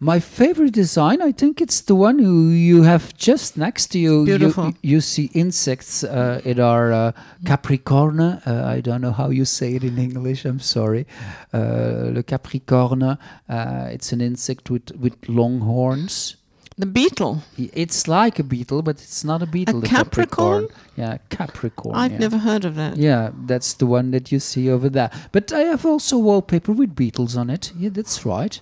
My 0.00 0.18
favorite 0.18 0.72
design, 0.72 1.22
I 1.22 1.30
think 1.30 1.60
it's 1.60 1.80
the 1.80 1.94
one 1.94 2.18
who 2.18 2.48
you 2.48 2.82
have 2.82 3.14
just 3.16 3.56
next 3.56 3.86
to 3.92 4.00
you. 4.00 4.20
You- 4.20 4.26
Beautiful. 4.26 4.72
You, 4.82 5.00
see 5.00 5.30
insects. 5.32 6.02
Uh, 6.02 6.40
it 6.44 6.58
are 6.58 6.92
uh, 6.92 7.12
Capricorne. 7.46 8.20
Uh, 8.20 8.64
I 8.66 8.80
don't 8.80 9.00
know 9.00 9.12
how 9.12 9.30
you 9.30 9.44
say 9.44 9.76
it 9.76 9.84
in 9.84 9.98
English. 9.98 10.44
I'm 10.44 10.58
sorry. 10.58 11.06
Uh, 11.54 12.10
le 12.14 12.22
Capricorne. 12.24 13.16
Uh, 13.48 13.88
it's 13.92 14.12
an 14.12 14.20
insect 14.20 14.70
with 14.70 14.90
with 14.98 15.16
long 15.28 15.60
horns. 15.60 16.34
The 16.82 16.86
beetle. 16.86 17.44
It's 17.56 18.08
like 18.08 18.40
a 18.40 18.42
beetle, 18.42 18.82
but 18.82 18.96
it's 18.96 19.22
not 19.22 19.40
a 19.40 19.46
beetle. 19.46 19.82
the 19.82 19.86
Capricorn? 19.86 20.66
Yeah, 20.96 21.18
Capricorn. 21.30 21.94
I've 21.94 22.10
yeah. 22.10 22.18
never 22.18 22.38
heard 22.38 22.64
of 22.64 22.74
that. 22.74 22.96
Yeah, 22.96 23.30
that's 23.46 23.74
the 23.74 23.86
one 23.86 24.10
that 24.10 24.32
you 24.32 24.40
see 24.40 24.68
over 24.68 24.88
there. 24.88 25.08
But 25.30 25.52
I 25.52 25.60
have 25.60 25.86
also 25.86 26.18
wallpaper 26.18 26.72
with 26.72 26.96
beetles 26.96 27.36
on 27.36 27.50
it. 27.50 27.72
Yeah, 27.78 27.90
that's 27.90 28.26
right. 28.26 28.60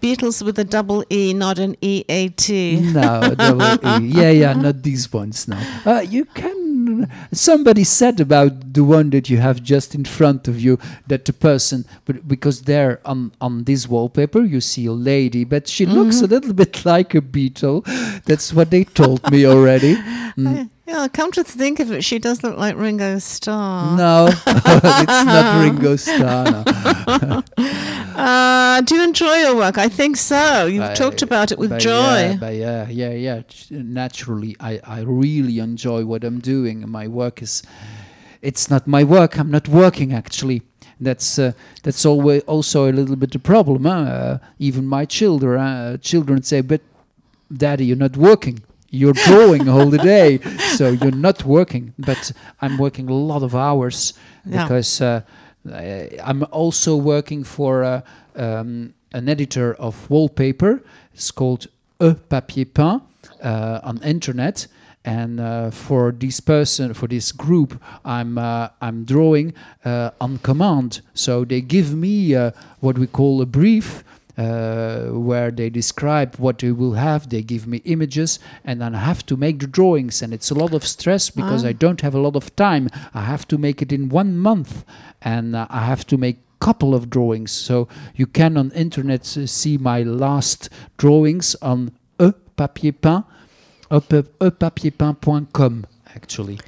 Beetles 0.00 0.42
with 0.42 0.58
a 0.58 0.64
double 0.64 1.04
E, 1.08 1.32
not 1.34 1.60
an 1.60 1.76
E 1.80 2.04
A 2.08 2.30
T. 2.30 2.80
No, 2.80 3.32
double 3.36 3.74
E. 4.02 4.08
Yeah, 4.18 4.30
yeah, 4.30 4.52
not 4.54 4.82
these 4.82 5.12
ones. 5.12 5.46
No, 5.46 5.56
uh, 5.84 6.00
you 6.00 6.24
can. 6.24 6.65
Somebody 7.32 7.84
said 7.84 8.20
about 8.20 8.72
the 8.74 8.84
one 8.84 9.10
that 9.10 9.28
you 9.30 9.38
have 9.38 9.62
just 9.62 9.94
in 9.94 10.04
front 10.04 10.48
of 10.48 10.60
you 10.60 10.78
that 11.06 11.24
the 11.24 11.32
person, 11.32 11.84
but 12.04 12.26
because 12.28 12.62
there 12.62 13.00
on 13.04 13.32
on 13.40 13.64
this 13.64 13.88
wallpaper 13.88 14.40
you 14.42 14.60
see 14.60 14.86
a 14.86 14.92
lady, 14.92 15.44
but 15.44 15.68
she 15.68 15.86
looks 15.86 16.20
a 16.22 16.26
little 16.26 16.52
bit 16.52 16.84
like 16.84 17.14
a 17.14 17.20
beetle. 17.20 17.82
That's 18.24 18.52
what 18.52 18.70
they 18.70 18.84
told 18.84 19.30
me 19.30 19.46
already. 19.46 19.96
Mm. 20.36 20.68
Yeah, 20.86 21.08
come 21.08 21.32
to 21.32 21.42
think 21.42 21.80
of 21.80 21.90
it, 21.90 22.04
she 22.04 22.18
does 22.20 22.44
look 22.44 22.56
like 22.56 22.76
Ringo 22.76 23.18
Starr. 23.18 23.96
No, 23.96 24.28
it's 24.46 25.24
not 25.24 25.62
Ringo 25.64 25.96
Starr. 25.96 26.64
no. 27.22 27.42
Uh, 28.16 28.80
do 28.80 28.94
you 28.94 29.04
enjoy 29.04 29.34
your 29.34 29.56
work? 29.56 29.76
I 29.76 29.90
think 29.90 30.16
so. 30.16 30.64
You've 30.64 30.82
I- 30.82 30.94
talked 30.94 31.20
about 31.20 31.52
it 31.52 31.58
with 31.58 31.78
joy. 31.78 31.90
Yeah, 31.90 32.36
but 32.40 32.54
yeah, 32.54 32.88
yeah, 32.88 33.10
yeah. 33.10 33.42
Naturally, 33.70 34.56
I, 34.58 34.80
I 34.84 35.00
really 35.02 35.58
enjoy 35.58 36.06
what 36.06 36.24
I'm 36.24 36.40
doing. 36.40 36.88
My 36.88 37.08
work 37.08 37.42
is, 37.42 37.62
it's 38.40 38.70
not 38.70 38.86
my 38.86 39.04
work. 39.04 39.38
I'm 39.38 39.50
not 39.50 39.68
working 39.68 40.14
actually. 40.14 40.62
That's 40.98 41.38
uh, 41.38 41.52
that's 41.82 42.06
always 42.06 42.42
also 42.44 42.90
a 42.90 42.92
little 42.92 43.16
bit 43.16 43.32
the 43.32 43.38
problem. 43.38 43.84
Huh? 43.84 43.90
Uh, 43.90 44.38
even 44.58 44.86
my 44.86 45.04
children 45.04 45.60
uh, 45.60 45.96
children 45.98 46.42
say, 46.42 46.62
"But 46.62 46.80
Daddy, 47.54 47.84
you're 47.84 47.98
not 47.98 48.16
working. 48.16 48.62
You're 48.96 49.18
drawing 49.28 49.68
all 49.68 49.90
the 49.90 49.98
day, 49.98 50.40
so 50.76 50.84
you're 50.90 51.20
not 51.28 51.44
working." 51.44 51.92
But 51.98 52.32
I'm 52.62 52.76
working 52.78 53.08
a 53.10 53.14
lot 53.14 53.42
of 53.42 53.54
hours 53.54 54.14
Yeah. 54.44 54.62
because 54.62 55.00
uh, 55.04 55.20
I- 55.72 56.10
I'm 56.30 56.44
also 56.52 56.96
working 56.96 57.44
for 57.44 57.82
uh, 57.84 58.00
um, 58.36 58.92
an 59.12 59.28
editor 59.28 59.74
of 59.78 59.94
wallpaper. 60.10 60.80
It's 61.14 61.30
called 61.30 61.66
E 62.02 62.14
Papier 62.28 62.66
Peint, 62.66 63.02
uh, 63.42 63.80
on 63.82 63.98
internet. 64.02 64.68
And 65.08 65.38
uh, 65.38 65.70
for 65.70 66.12
this 66.12 66.40
person, 66.40 66.92
for 66.94 67.06
this 67.08 67.30
group, 67.32 67.80
I'm 68.04 68.36
uh, 68.38 68.68
I'm 68.80 69.04
drawing 69.04 69.54
uh, 69.84 70.10
on 70.20 70.38
command. 70.42 71.00
So 71.14 71.44
they 71.44 71.60
give 71.60 71.94
me 71.94 72.34
uh, 72.34 72.50
what 72.80 72.98
we 72.98 73.06
call 73.06 73.40
a 73.40 73.46
brief, 73.46 74.02
uh, 74.38 75.06
where 75.06 75.50
they 75.50 75.70
describe 75.70 76.36
what 76.36 76.58
they 76.58 76.70
will 76.72 76.94
have. 76.94 77.28
They 77.28 77.42
give 77.42 77.66
me 77.66 77.78
images, 77.84 78.38
and 78.64 78.80
then 78.80 78.94
I 78.94 78.98
have 78.98 79.24
to 79.26 79.36
make 79.36 79.58
the 79.60 79.66
drawings. 79.66 80.22
And 80.22 80.32
it's 80.34 80.50
a 80.50 80.54
lot 80.54 80.74
of 80.74 80.84
stress 80.86 81.30
because 81.30 81.64
Ah. 81.64 81.68
I 81.68 81.72
don't 81.72 82.00
have 82.02 82.14
a 82.14 82.20
lot 82.20 82.36
of 82.36 82.54
time. 82.56 82.88
I 83.14 83.22
have 83.22 83.46
to 83.48 83.58
make 83.58 83.80
it 83.82 83.92
in 83.92 84.08
one 84.08 84.36
month, 84.36 84.84
and 85.22 85.54
uh, 85.56 85.66
I 85.70 85.84
have 85.86 86.04
to 86.08 86.16
make 86.18 86.36
a 86.36 86.64
couple 86.64 86.94
of 86.94 87.08
drawings. 87.10 87.50
So 87.52 87.88
you 88.14 88.26
can 88.26 88.56
on 88.56 88.70
internet 88.72 89.24
see 89.26 89.78
my 89.78 90.02
last 90.02 90.68
drawings 90.98 91.56
on 91.62 91.92
e 92.20 92.32
papier 92.56 92.92
peint, 92.92 93.24
epapierpeint.com 93.90 95.86
actually. 96.14 96.58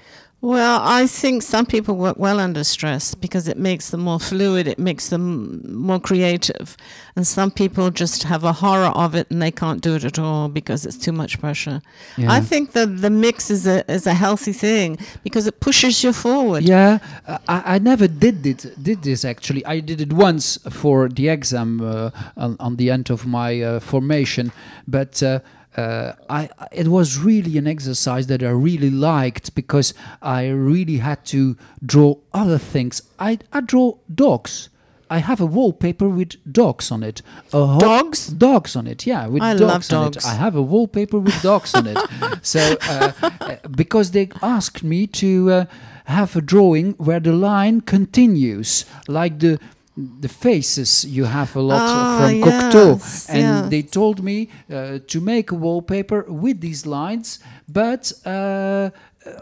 Well, 0.41 0.81
I 0.85 1.09
think 1.09 1.43
some 1.43 1.67
people 1.67 1.97
work 1.97 2.17
well 2.17 2.39
under 2.39 2.63
stress 2.63 3.13
because 3.13 3.49
it 3.49 3.57
makes 3.57 3.91
them 3.91 4.03
more 4.03 4.21
fluid, 4.21 4.69
it 4.69 4.79
makes 4.79 5.09
them 5.09 5.61
more 5.75 5.99
creative. 5.99 6.77
And 7.17 7.27
some 7.27 7.51
people 7.51 7.91
just 7.91 8.23
have 8.23 8.45
a 8.45 8.53
horror 8.53 8.93
of 8.95 9.17
it 9.17 9.29
and 9.31 9.43
they 9.43 9.51
can't 9.51 9.81
do 9.81 9.97
it 9.97 10.05
at 10.05 10.17
all 10.17 10.49
because 10.49 10.87
it's 10.87 10.97
too 10.97 11.11
much 11.11 11.41
pressure. 11.41 11.83
I 12.19 12.41
think 12.41 12.71
that 12.73 13.01
the 13.01 13.11
mix 13.11 13.51
is 13.51 13.67
a 13.67 13.91
is 13.91 14.07
a 14.07 14.15
healthy 14.15 14.53
thing 14.53 14.99
because 15.25 15.49
it 15.49 15.59
pushes 15.59 16.05
you 16.05 16.13
forward. 16.13 16.63
Yeah, 16.63 16.99
uh, 17.27 17.39
I, 17.49 17.75
I 17.75 17.79
never 17.81 18.07
did 18.07 18.47
it. 18.47 18.81
Did 18.81 19.03
this 19.03 19.25
actually? 19.25 19.67
I 19.67 19.81
did 19.81 20.01
it 20.01 20.13
once 20.13 20.57
for 20.71 21.09
the 21.09 21.29
exam 21.29 21.81
uh, 21.81 22.11
on, 22.37 22.57
on 22.61 22.77
the 22.77 22.91
end 22.91 23.11
of 23.11 23.27
my 23.27 23.61
uh, 23.61 23.81
formation, 23.81 24.53
but. 24.87 25.21
Uh, 25.21 25.41
uh, 25.79 26.13
I, 26.29 26.49
it 26.73 26.89
was 26.89 27.19
really 27.19 27.57
an 27.59 27.67
exercise 27.67 28.27
that 28.27 28.43
I 28.43 28.51
really 28.51 28.91
liked 28.91 29.55
because 29.55 29.95
I 30.21 30.49
really 30.49 30.99
had 30.99 31.25
to 31.27 31.57
draw 31.85 32.17
other 32.33 32.59
things. 32.59 33.03
I, 33.19 33.39
I 33.53 33.61
draw 33.61 33.97
dogs. 34.13 34.71
I 35.11 35.19
have 35.19 35.41
a 35.41 35.47
wallpaper 35.47 36.09
with 36.09 36.37
dogs 36.51 36.91
on 36.91 37.03
it. 37.03 37.23
Dogs? 37.51 38.27
Dogs 38.29 38.77
on 38.77 38.87
it, 38.87 39.07
yeah. 39.07 39.27
With 39.27 39.43
I 39.43 39.55
dogs 39.55 39.91
love 39.91 40.01
on 40.07 40.13
dogs. 40.13 40.25
it. 40.25 40.29
I 40.29 40.35
have 40.35 40.55
a 40.57 40.63
wallpaper 40.63 41.19
with 41.19 41.41
dogs 41.43 41.75
on 41.75 41.87
it. 41.87 41.99
So 42.43 42.77
uh, 42.83 43.13
uh, 43.23 43.57
because 43.71 44.11
they 44.13 44.29
asked 44.43 44.83
me 44.85 45.07
to 45.07 45.51
uh, 45.51 45.65
have 46.05 46.37
a 46.37 46.41
drawing 46.41 46.93
where 46.95 47.21
the 47.21 47.33
line 47.33 47.81
continues, 47.81 48.85
like 49.07 49.39
the 49.39 49.59
the 50.21 50.29
faces 50.29 51.05
you 51.05 51.25
have 51.25 51.57
a 51.57 51.61
lot 51.61 51.83
Ah, 51.83 52.19
from 52.21 52.41
Cocteau, 52.43 53.29
and 53.29 53.41
yes. 53.41 53.69
they 53.71 53.83
told 53.83 54.23
me 54.23 54.49
uh, 54.71 54.99
to 55.07 55.21
make 55.21 55.51
a 55.51 55.55
wallpaper 55.55 56.25
with 56.29 56.61
these 56.61 56.87
lines, 56.87 57.39
but. 57.69 58.13
Uh, 58.27 58.91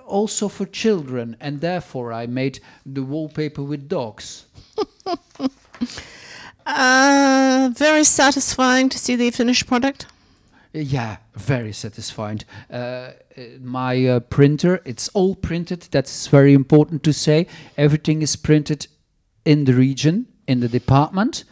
also 0.07 0.49
for 0.49 0.67
children, 0.67 1.37
and 1.39 1.61
therefore 1.61 2.13
I 2.13 2.27
made 2.27 2.59
the 2.85 3.05
wallpaper 3.05 3.63
with 3.63 3.89
dogs. 3.89 4.47
Uh, 6.67 7.71
very 7.77 8.03
satisfying 8.03 8.89
to 8.89 8.99
see 8.99 9.15
the 9.15 9.31
finished 9.31 9.67
product. 9.69 10.07
Yeah, 10.73 11.19
very 11.37 11.73
satisfied. 11.73 12.45
Uh, 12.69 12.75
uh, 12.75 13.13
my 13.63 14.05
uh, 14.07 14.21
printer, 14.21 14.83
it's 14.85 15.09
all 15.15 15.37
printed. 15.37 15.87
That's 15.93 16.27
very 16.27 16.53
important 16.53 17.03
to 17.05 17.13
say. 17.13 17.47
Everything 17.79 18.21
is 18.21 18.35
printed 18.37 18.89
in 19.45 19.65
the 19.65 19.75
region, 19.75 20.27
in 20.47 20.61
the 20.61 20.69
department. 20.69 21.45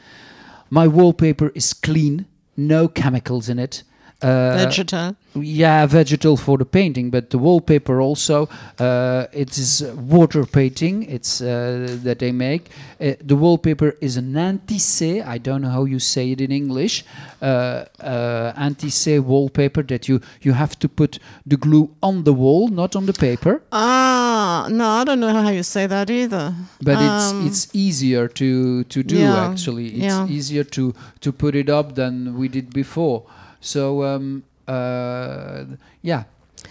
My 0.70 0.86
wallpaper 0.86 1.50
is 1.54 1.72
clean, 1.72 2.26
no 2.56 2.88
chemicals 2.88 3.48
in 3.48 3.58
it. 3.58 3.82
Uh, 4.24 4.56
Vegetal. 4.56 5.14
yeah, 5.34 5.84
vegetal 5.86 6.36
for 6.36 6.56
the 6.56 6.64
painting, 6.64 7.10
but 7.10 7.28
the 7.30 7.36
wallpaper 7.38 8.00
also. 8.00 8.48
Uh, 8.78 9.26
it 9.32 9.58
is 9.58 9.82
water 10.16 10.46
painting. 10.46 11.02
It's 11.16 11.40
uh, 11.42 11.98
that 12.04 12.18
they 12.20 12.32
make. 12.32 12.70
Uh, 13.00 13.12
the 13.30 13.36
wallpaper 13.36 13.90
is 14.00 14.16
an 14.16 14.32
intissé. 14.34 15.22
I 15.34 15.36
don't 15.38 15.60
know 15.60 15.68
how 15.68 15.84
you 15.84 15.98
say 15.98 16.30
it 16.32 16.40
in 16.40 16.50
English. 16.52 17.04
Uh, 17.42 17.84
uh, 18.00 18.52
intissé 18.68 19.18
wallpaper 19.20 19.82
that 19.82 20.08
you 20.08 20.20
you 20.40 20.54
have 20.54 20.78
to 20.78 20.88
put 20.88 21.18
the 21.46 21.56
glue 21.58 21.90
on 22.00 22.24
the 22.24 22.32
wall, 22.32 22.68
not 22.68 22.96
on 22.96 23.04
the 23.06 23.12
paper. 23.12 23.60
Ah, 23.72 24.68
no, 24.70 24.84
I 25.00 25.04
don't 25.04 25.20
know 25.20 25.32
how 25.42 25.50
you 25.50 25.62
say 25.62 25.86
that 25.86 26.08
either. 26.10 26.54
But 26.80 26.96
Um, 26.96 27.46
it's 27.46 27.64
it's 27.66 27.74
easier 27.74 28.26
to 28.28 28.84
to 28.84 29.02
do 29.02 29.16
yeah, 29.16 29.50
actually. 29.50 29.86
It's 29.88 30.04
yeah. 30.14 30.26
easier 30.38 30.64
to 30.64 30.94
to 31.20 31.32
put 31.32 31.54
it 31.54 31.68
up 31.68 31.94
than 31.94 32.38
we 32.38 32.48
did 32.48 32.72
before. 32.72 33.22
So 33.64 34.04
um, 34.04 34.44
uh, 34.68 35.64
yeah. 36.02 36.24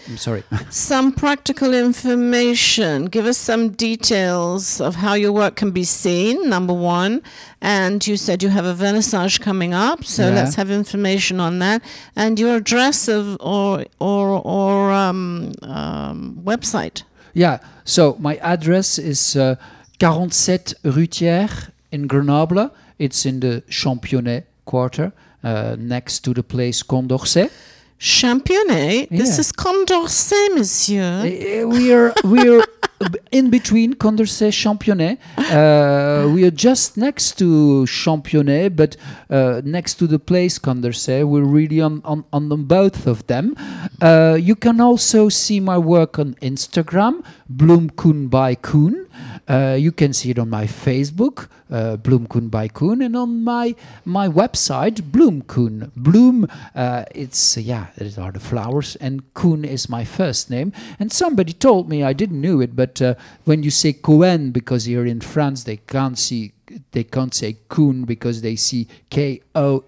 I'm 0.08 0.16
sorry. 0.16 0.42
Some 0.70 1.12
practical 1.12 1.72
information. 1.72 3.06
Give 3.06 3.26
us 3.26 3.38
some 3.38 3.70
details 3.70 4.80
of 4.80 4.96
how 4.96 5.14
your 5.14 5.32
work 5.32 5.54
can 5.56 5.70
be 5.70 5.84
seen, 5.84 6.48
number 6.50 6.74
one. 6.74 7.22
And 7.60 8.04
you 8.06 8.16
said 8.16 8.42
you 8.42 8.48
have 8.50 8.64
a 8.66 8.74
vernissage 8.74 9.40
coming 9.40 9.72
up, 9.72 10.04
so 10.04 10.22
Yeah. 10.28 10.34
let's 10.34 10.56
have 10.56 10.70
information 10.70 11.38
on 11.40 11.58
that. 11.60 11.80
And 12.16 12.38
your 12.40 12.56
address 12.56 13.08
of 13.08 13.36
or 13.40 13.84
or 14.00 14.40
or 14.44 14.90
um, 14.92 15.52
um, 15.62 16.40
website. 16.44 17.02
Yeah, 17.34 17.58
so 17.84 18.16
my 18.18 18.36
address 18.36 18.98
is 18.98 19.36
uh, 19.36 19.54
47 20.00 20.74
Rue 20.84 21.06
Thiers 21.06 21.70
in 21.92 22.06
Grenoble. 22.08 22.70
It's 22.98 23.24
in 23.26 23.40
the 23.40 23.62
Championnet 23.70 24.44
quarter, 24.66 25.12
uh, 25.44 25.76
next 25.78 26.20
to 26.20 26.34
the 26.34 26.42
place 26.42 26.82
Condorcet. 26.82 27.50
Championnet. 27.98 29.08
This 29.08 29.38
is 29.38 29.52
Condorcet, 29.52 30.54
monsieur. 30.54 31.22
Uh, 31.22 31.68
we 31.68 31.92
are 31.92 32.12
we 32.24 32.48
are 32.48 32.64
in 33.32 33.50
between 33.50 33.94
Condorcet 33.94 34.52
Championnet. 34.52 35.18
Uh, 35.38 36.28
we 36.28 36.44
are 36.44 36.50
just 36.50 36.96
next 36.96 37.38
to 37.38 37.84
Championnet, 37.86 38.76
but 38.76 38.96
uh, 39.30 39.62
next 39.64 39.94
to 39.94 40.06
the 40.06 40.18
place 40.18 40.58
Condorcet. 40.58 41.26
We're 41.26 41.44
really 41.44 41.80
on 41.80 42.02
on, 42.04 42.24
on 42.32 42.48
them 42.48 42.64
both 42.64 43.06
of 43.06 43.26
them. 43.26 43.56
Uh, 44.02 44.36
you 44.40 44.56
can 44.56 44.80
also 44.80 45.28
see 45.28 45.60
my 45.60 45.78
work 45.78 46.18
on 46.18 46.34
Instagram, 46.42 47.24
Bloom 47.48 47.90
Koen 47.90 48.28
by 48.28 48.54
Koen. 48.54 49.06
Uh, 49.46 49.76
you 49.78 49.92
can 49.92 50.12
see 50.12 50.30
it 50.30 50.38
on 50.38 50.48
my 50.48 50.66
Facebook, 50.66 51.48
uh, 51.70 51.96
Bloom 51.96 52.26
Koen 52.26 52.48
by 52.48 52.68
Koen, 52.68 53.02
and 53.02 53.14
on 53.14 53.44
my 53.44 53.74
my 54.04 54.26
website, 54.26 55.12
Bloom 55.12 55.42
Koen. 55.42 55.92
Bloom, 55.94 56.48
uh, 56.74 57.04
it's 57.14 57.56
yeah, 57.56 57.88
these 57.98 58.16
are 58.18 58.32
the 58.32 58.40
flowers, 58.40 58.96
and 58.96 59.22
Koen 59.34 59.64
is 59.64 59.88
my 59.88 60.04
first 60.04 60.48
name. 60.48 60.72
And 60.98 61.12
somebody 61.12 61.52
told 61.52 61.88
me 61.88 62.02
I 62.02 62.14
didn't 62.14 62.40
know 62.40 62.60
it, 62.60 62.74
but 62.74 63.02
uh, 63.02 63.14
when 63.44 63.62
you 63.62 63.70
say 63.70 63.92
Cohen, 63.92 64.50
because 64.50 64.86
here 64.86 65.04
in 65.04 65.20
France 65.20 65.64
they 65.64 65.76
can't 65.76 66.18
see, 66.18 66.52
they 66.92 67.04
can't 67.04 67.34
say 67.34 67.56
Koen 67.68 68.04
because 68.04 68.40
they 68.40 68.56
see 68.56 68.88
K 69.10 69.42
O 69.54 69.84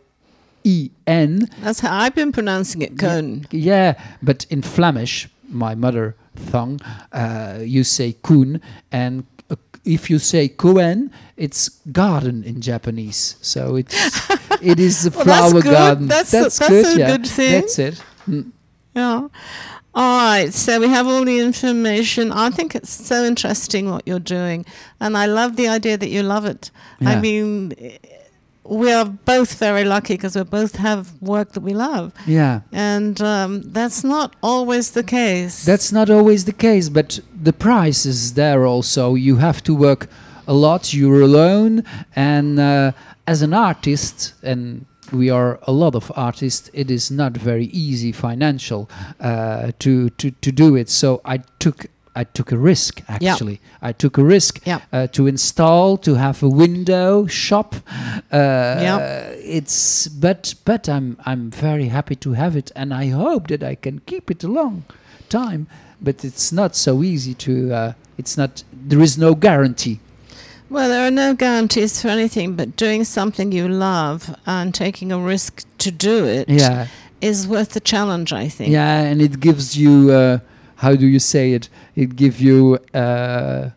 E 0.65 0.91
N. 1.07 1.49
That's 1.63 1.81
how 1.81 1.97
I've 1.97 2.15
been 2.15 2.33
pronouncing 2.33 2.83
it, 2.83 2.99
Koen. 2.99 3.47
Yeah, 3.51 3.95
but 4.23 4.45
in 4.51 4.61
Flemish, 4.61 5.29
my 5.49 5.75
mother 5.75 6.15
tongue, 6.51 6.81
uh, 7.13 7.59
you 7.63 7.85
say 7.85 8.13
kun, 8.23 8.61
and 8.93 9.21
uh, 9.21 9.36
if 9.87 10.11
you 10.11 10.19
say 10.19 10.49
koen, 10.49 11.11
it's 11.37 11.69
garden 11.93 12.45
in 12.45 12.61
Japanese. 12.61 13.37
So 13.41 13.77
it's 13.77 13.95
it 14.61 14.79
is 14.79 15.07
a 15.07 15.11
Well, 15.17 15.25
that's 15.25 15.51
flower 15.51 15.63
good. 15.63 15.73
garden. 15.73 16.07
That's 16.09 16.35
a- 16.35 16.43
that's 16.45 16.61
a 16.61 16.99
yeah. 16.99 17.17
good 17.17 17.27
thing. 17.27 17.61
That's 17.61 17.79
it. 17.79 18.03
Mm. 18.29 18.51
Yeah. 18.95 19.29
All 19.95 20.19
right. 20.29 20.53
So 20.53 20.81
we 20.81 20.89
have 20.89 21.07
all 21.07 21.25
the 21.25 21.39
information. 21.41 22.33
I 22.33 22.51
think 22.51 22.75
it's 22.75 22.91
so 22.91 23.25
interesting 23.25 23.91
what 23.91 24.03
you're 24.07 24.19
doing. 24.21 24.67
And 25.01 25.17
I 25.17 25.27
love 25.27 25.57
the 25.57 25.69
idea 25.69 25.97
that 25.97 26.09
you 26.11 26.23
love 26.23 26.45
it. 26.45 26.71
I 27.01 27.19
mean, 27.21 27.73
we 28.69 28.93
are 28.93 29.05
both 29.05 29.59
very 29.59 29.85
lucky 29.85 30.15
because 30.15 30.37
we 30.37 30.43
both 30.43 30.77
have 30.77 31.21
work 31.21 31.53
that 31.53 31.61
we 31.61 31.75
love. 31.75 32.13
Yeah. 32.27 32.61
And 32.73 33.21
um, 33.21 33.63
that's 33.73 34.05
not 34.05 34.35
always 34.43 34.93
the 34.93 35.03
case. 35.03 35.65
That's 35.65 35.93
not 35.93 36.11
always 36.11 36.45
the 36.45 36.53
case, 36.53 36.89
but 36.89 37.21
the 37.35 37.53
price 37.53 38.07
is 38.07 38.35
there 38.35 38.67
also. 38.67 39.15
You 39.15 39.37
have 39.37 39.63
to 39.65 39.75
work 39.75 40.09
a 40.47 40.55
lot, 40.55 40.95
you're 40.95 41.23
alone, 41.23 41.85
and 42.15 42.59
uh, 42.59 42.93
as 43.27 43.43
an 43.43 43.53
artist, 43.53 44.35
and 44.43 44.87
we 45.13 45.31
are 45.31 45.59
a 45.63 45.73
lot 45.73 45.95
of 45.95 46.13
artists, 46.17 46.71
it 46.73 46.91
is 46.91 47.11
not 47.11 47.37
very 47.37 47.67
easy 47.67 48.13
financial 48.13 48.89
uh, 49.21 49.73
to, 49.79 50.11
to, 50.11 50.31
to 50.31 50.53
do 50.53 50.77
it. 50.77 50.89
So 50.89 51.21
I 51.25 51.39
took 51.59 51.87
I 52.21 52.25
took 52.25 52.53
a 52.53 52.57
risk 52.57 53.03
actually. 53.09 53.61
I 53.83 53.93
took 53.93 54.19
a 54.19 54.25
risk 54.25 54.61
Yeah. 54.67 54.81
uh, 54.93 55.07
to 55.09 55.27
install, 55.27 55.99
to 55.99 56.15
have 56.15 56.43
a 56.43 56.49
window 56.49 57.27
shop. 57.27 57.75
Uh, 58.33 58.81
Yeah. 58.83 58.99
It's 59.59 60.09
but 60.09 60.55
but 60.65 60.89
I'm 60.89 61.17
I'm 61.27 61.51
very 61.51 61.89
happy 61.89 62.17
to 62.17 62.33
have 62.35 62.59
it, 62.59 62.73
and 62.75 62.93
I 62.93 63.11
hope 63.11 63.47
that 63.49 63.63
I 63.63 63.77
can 63.77 64.01
keep 64.07 64.31
it 64.31 64.45
a 64.45 64.49
long 64.49 64.83
time. 65.29 65.67
But 66.01 66.25
it's 66.25 66.53
not 66.53 66.75
so 66.77 67.03
easy 67.03 67.35
to. 67.35 67.53
Uh, 67.75 67.93
it's 68.19 68.37
not. 68.37 68.65
There 68.89 69.03
is 69.03 69.17
no 69.19 69.35
guarantee. 69.35 69.99
Well, 70.71 70.89
there 70.89 71.07
are 71.07 71.13
no 71.13 71.35
guarantees 71.35 72.03
for 72.03 72.09
anything, 72.09 72.57
but 72.57 72.77
doing 72.77 73.05
something 73.05 73.53
you 73.53 73.69
love 73.69 74.35
and 74.47 74.75
taking 74.75 75.13
a 75.13 75.19
risk 75.19 75.65
to 75.79 75.91
do 75.93 76.25
it 76.27 76.49
Yeah. 76.49 76.87
is 77.21 77.47
worth 77.47 77.69
the 77.69 77.81
challenge, 77.81 78.33
I 78.33 78.49
think. 78.49 78.71
Yeah, 78.73 79.11
and 79.11 79.21
it 79.23 79.39
gives 79.41 79.77
you, 79.77 80.11
uh, 80.11 80.39
how 80.77 80.95
do 80.97 81.07
you 81.07 81.19
say 81.19 81.53
it? 81.53 81.69
It 81.95 82.17
gives 82.17 82.41
you 82.41 82.79
uh, 82.95 83.71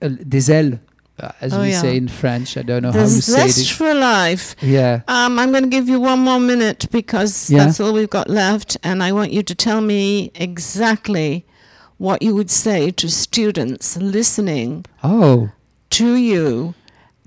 des 0.00 0.50
ailes, 0.52 0.78
uh, 1.20 1.32
as 1.40 1.52
Oh, 1.52 1.62
we 1.62 1.70
yeah. 1.70 1.80
say 1.80 1.96
in 1.96 2.08
French. 2.08 2.56
I 2.56 2.62
don't 2.62 2.82
know 2.82 2.92
The 2.92 2.98
how 3.00 3.04
you 3.06 3.20
say 3.20 3.44
it. 3.46 3.50
zest 3.52 3.72
for 3.72 3.94
life. 3.94 4.54
Yeah. 4.62 5.00
Um, 5.08 5.38
I'm 5.38 5.50
going 5.50 5.64
to 5.64 5.68
give 5.70 5.88
you 5.88 6.00
one 6.00 6.20
more 6.20 6.38
minute 6.40 6.86
because 6.90 7.50
Yeah. 7.50 7.64
that's 7.64 7.80
all 7.80 7.92
we've 7.92 8.10
got 8.10 8.28
left, 8.30 8.76
and 8.82 9.02
I 9.02 9.12
want 9.12 9.32
you 9.32 9.42
to 9.42 9.54
tell 9.54 9.80
me 9.80 10.30
exactly 10.34 11.44
what 11.98 12.22
you 12.22 12.34
would 12.34 12.50
say 12.50 12.90
to 12.92 13.08
students 13.10 13.96
listening 13.96 14.84
Oh, 15.02 15.50
to 15.90 16.14
you 16.14 16.74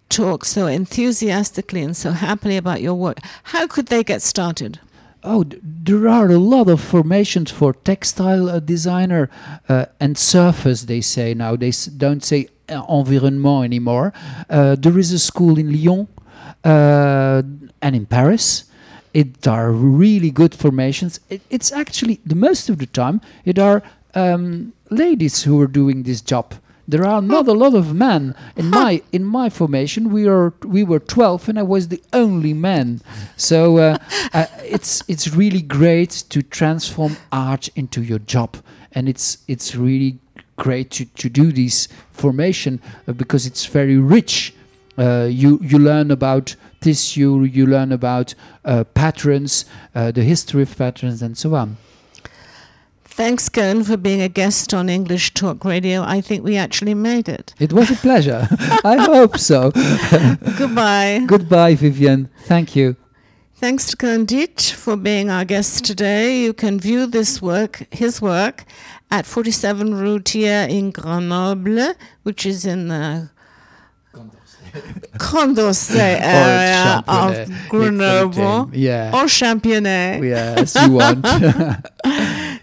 talk 0.08 0.45
so 0.45 0.67
enthusiastically 0.67 1.82
and 1.82 1.95
so 1.95 2.12
happily 2.12 2.56
about 2.58 2.82
your 2.82 2.93
work. 2.95 3.17
How 3.43 3.67
could 3.67 3.88
they 3.88 4.04
get 4.04 4.21
started? 4.21 4.80
Oh, 5.23 5.43
th- 5.43 5.62
there 5.63 6.07
are 6.07 6.27
a 6.31 6.39
lot 6.39 6.67
of 6.67 6.81
formations 6.81 7.51
for 7.51 7.73
textile 7.73 8.49
uh, 8.49 8.60
designer 8.60 9.29
uh, 9.69 9.86
and 9.99 10.17
surface. 10.17 10.84
They 10.84 11.01
say 11.01 11.34
now 11.34 11.55
they 11.55 11.71
don't 11.97 12.23
say 12.23 12.47
uh, 12.69 12.84
environnement 12.89 13.65
anymore. 13.65 14.13
Uh, 14.49 14.75
there 14.75 14.97
is 14.97 15.12
a 15.12 15.19
school 15.19 15.60
in 15.60 15.71
Lyon 15.71 16.07
uh, 16.63 17.43
and 17.81 17.95
in 17.95 18.05
Paris. 18.07 18.65
It 19.13 19.45
are 19.47 19.71
really 19.71 20.31
good 20.31 20.55
formations. 20.55 21.19
It, 21.29 21.41
it's 21.49 21.71
actually 21.71 22.19
the 22.25 22.36
most 22.36 22.69
of 22.69 22.79
the 22.79 22.88
time 22.88 23.21
it 23.45 23.60
are 23.60 23.84
um, 24.15 24.73
ladies 24.89 25.43
who 25.43 25.62
are 25.62 25.67
doing 25.67 26.03
this 26.03 26.21
job. 26.21 26.55
There 26.91 27.06
are 27.06 27.21
not 27.21 27.47
a 27.47 27.54
lot 27.54 27.73
of 27.73 27.95
men 27.95 28.36
in 28.58 28.69
my 28.69 29.01
in 29.13 29.23
my 29.23 29.49
formation. 29.49 30.12
We 30.12 30.27
are 30.27 30.54
we 30.65 30.84
were 30.84 30.99
twelve, 30.99 31.47
and 31.47 31.58
I 31.58 31.63
was 31.63 31.88
the 31.88 32.04
only 32.12 32.54
man. 32.54 32.99
So 33.38 33.77
uh, 33.77 33.97
uh, 34.34 34.47
it's 34.65 35.01
it's 35.08 35.34
really 35.34 35.62
great 35.62 36.12
to 36.27 36.41
transform 36.41 37.15
art 37.32 37.69
into 37.77 38.01
your 38.04 38.19
job, 38.19 38.58
and 38.91 39.08
it's 39.08 39.38
it's 39.47 39.73
really 39.73 40.17
great 40.58 40.91
to, 40.91 41.06
to 41.06 41.30
do 41.30 41.54
this 41.54 41.88
formation 42.12 42.82
uh, 43.08 43.13
because 43.13 43.45
it's 43.45 43.65
very 43.65 43.97
rich. 43.97 44.54
Uh, 44.97 45.30
you 45.32 45.60
you 45.62 45.80
learn 45.80 46.12
about 46.12 46.58
tissue, 46.82 47.43
you 47.43 47.65
learn 47.65 47.93
about 47.93 48.36
uh, 48.65 48.84
patterns, 48.84 49.63
uh, 49.95 50.12
the 50.12 50.23
history 50.23 50.63
of 50.63 50.77
patterns, 50.77 51.21
and 51.21 51.38
so 51.38 51.56
on. 51.56 51.77
Thanks, 53.13 53.50
Koen, 53.50 53.84
for 53.84 53.97
being 53.97 54.21
a 54.21 54.30
guest 54.30 54.74
on 54.74 54.89
English 54.89 55.34
Talk 55.34 55.65
Radio. 55.65 56.02
I 56.02 56.21
think 56.21 56.43
we 56.45 56.56
actually 56.56 56.93
made 56.93 57.28
it. 57.28 57.54
It 57.60 57.74
was 57.74 57.91
a 57.91 57.95
pleasure. 57.95 58.47
I 58.86 58.97
hope 58.97 59.38
so. 59.38 59.71
Goodbye. 60.58 61.24
Goodbye, 61.28 61.76
Vivian. 61.76 62.30
Thank 62.45 62.76
you. 62.76 62.95
Thanks 63.56 63.88
to 63.88 63.97
Condit 63.97 64.62
for 64.62 64.95
being 64.95 65.30
our 65.30 65.43
guest 65.45 65.84
today. 65.86 66.41
You 66.41 66.54
can 66.54 66.80
view 66.80 67.06
this 67.06 67.41
work, 67.41 67.86
his 67.91 68.21
work, 68.21 68.63
at 69.12 69.26
47 69.26 69.93
Rue 69.93 70.19
Thiers 70.19 70.71
in 70.74 70.91
Grenoble, 70.91 71.93
which 72.24 72.45
is 72.45 72.65
in 72.65 72.88
the 72.88 73.30
Condorcet 75.17 75.95
area 76.21 77.04
of 77.08 77.52
Grenoble. 77.69 78.71
Yeah. 78.74 79.12
Or 79.13 79.26
Championnet. 79.26 80.24
Yes, 80.24 80.76
you 80.76 80.93
want. 80.93 81.26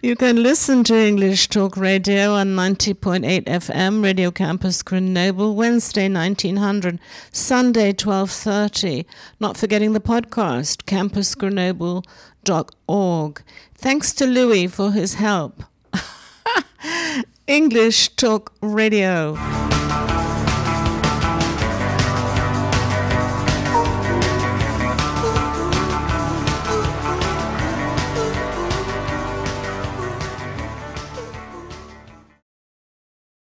You 0.00 0.14
can 0.14 0.44
listen 0.44 0.84
to 0.84 0.94
English 0.94 1.48
Talk 1.48 1.76
Radio 1.76 2.34
on 2.34 2.54
90.8 2.54 3.46
FM, 3.46 4.00
Radio 4.00 4.30
Campus 4.30 4.80
Grenoble, 4.84 5.56
Wednesday 5.56 6.08
1900, 6.08 7.00
Sunday 7.32 7.92
12:30. 7.92 9.06
Not 9.40 9.56
forgetting 9.56 9.94
the 9.94 10.00
podcast, 10.00 10.84
campusgrenoble.org. 10.84 13.42
Thanks 13.74 14.12
to 14.12 14.26
Louis 14.26 14.68
for 14.68 14.92
his 14.92 15.14
help. 15.14 15.64
English 17.48 18.10
Talk 18.10 18.52
Radio. 18.62 19.34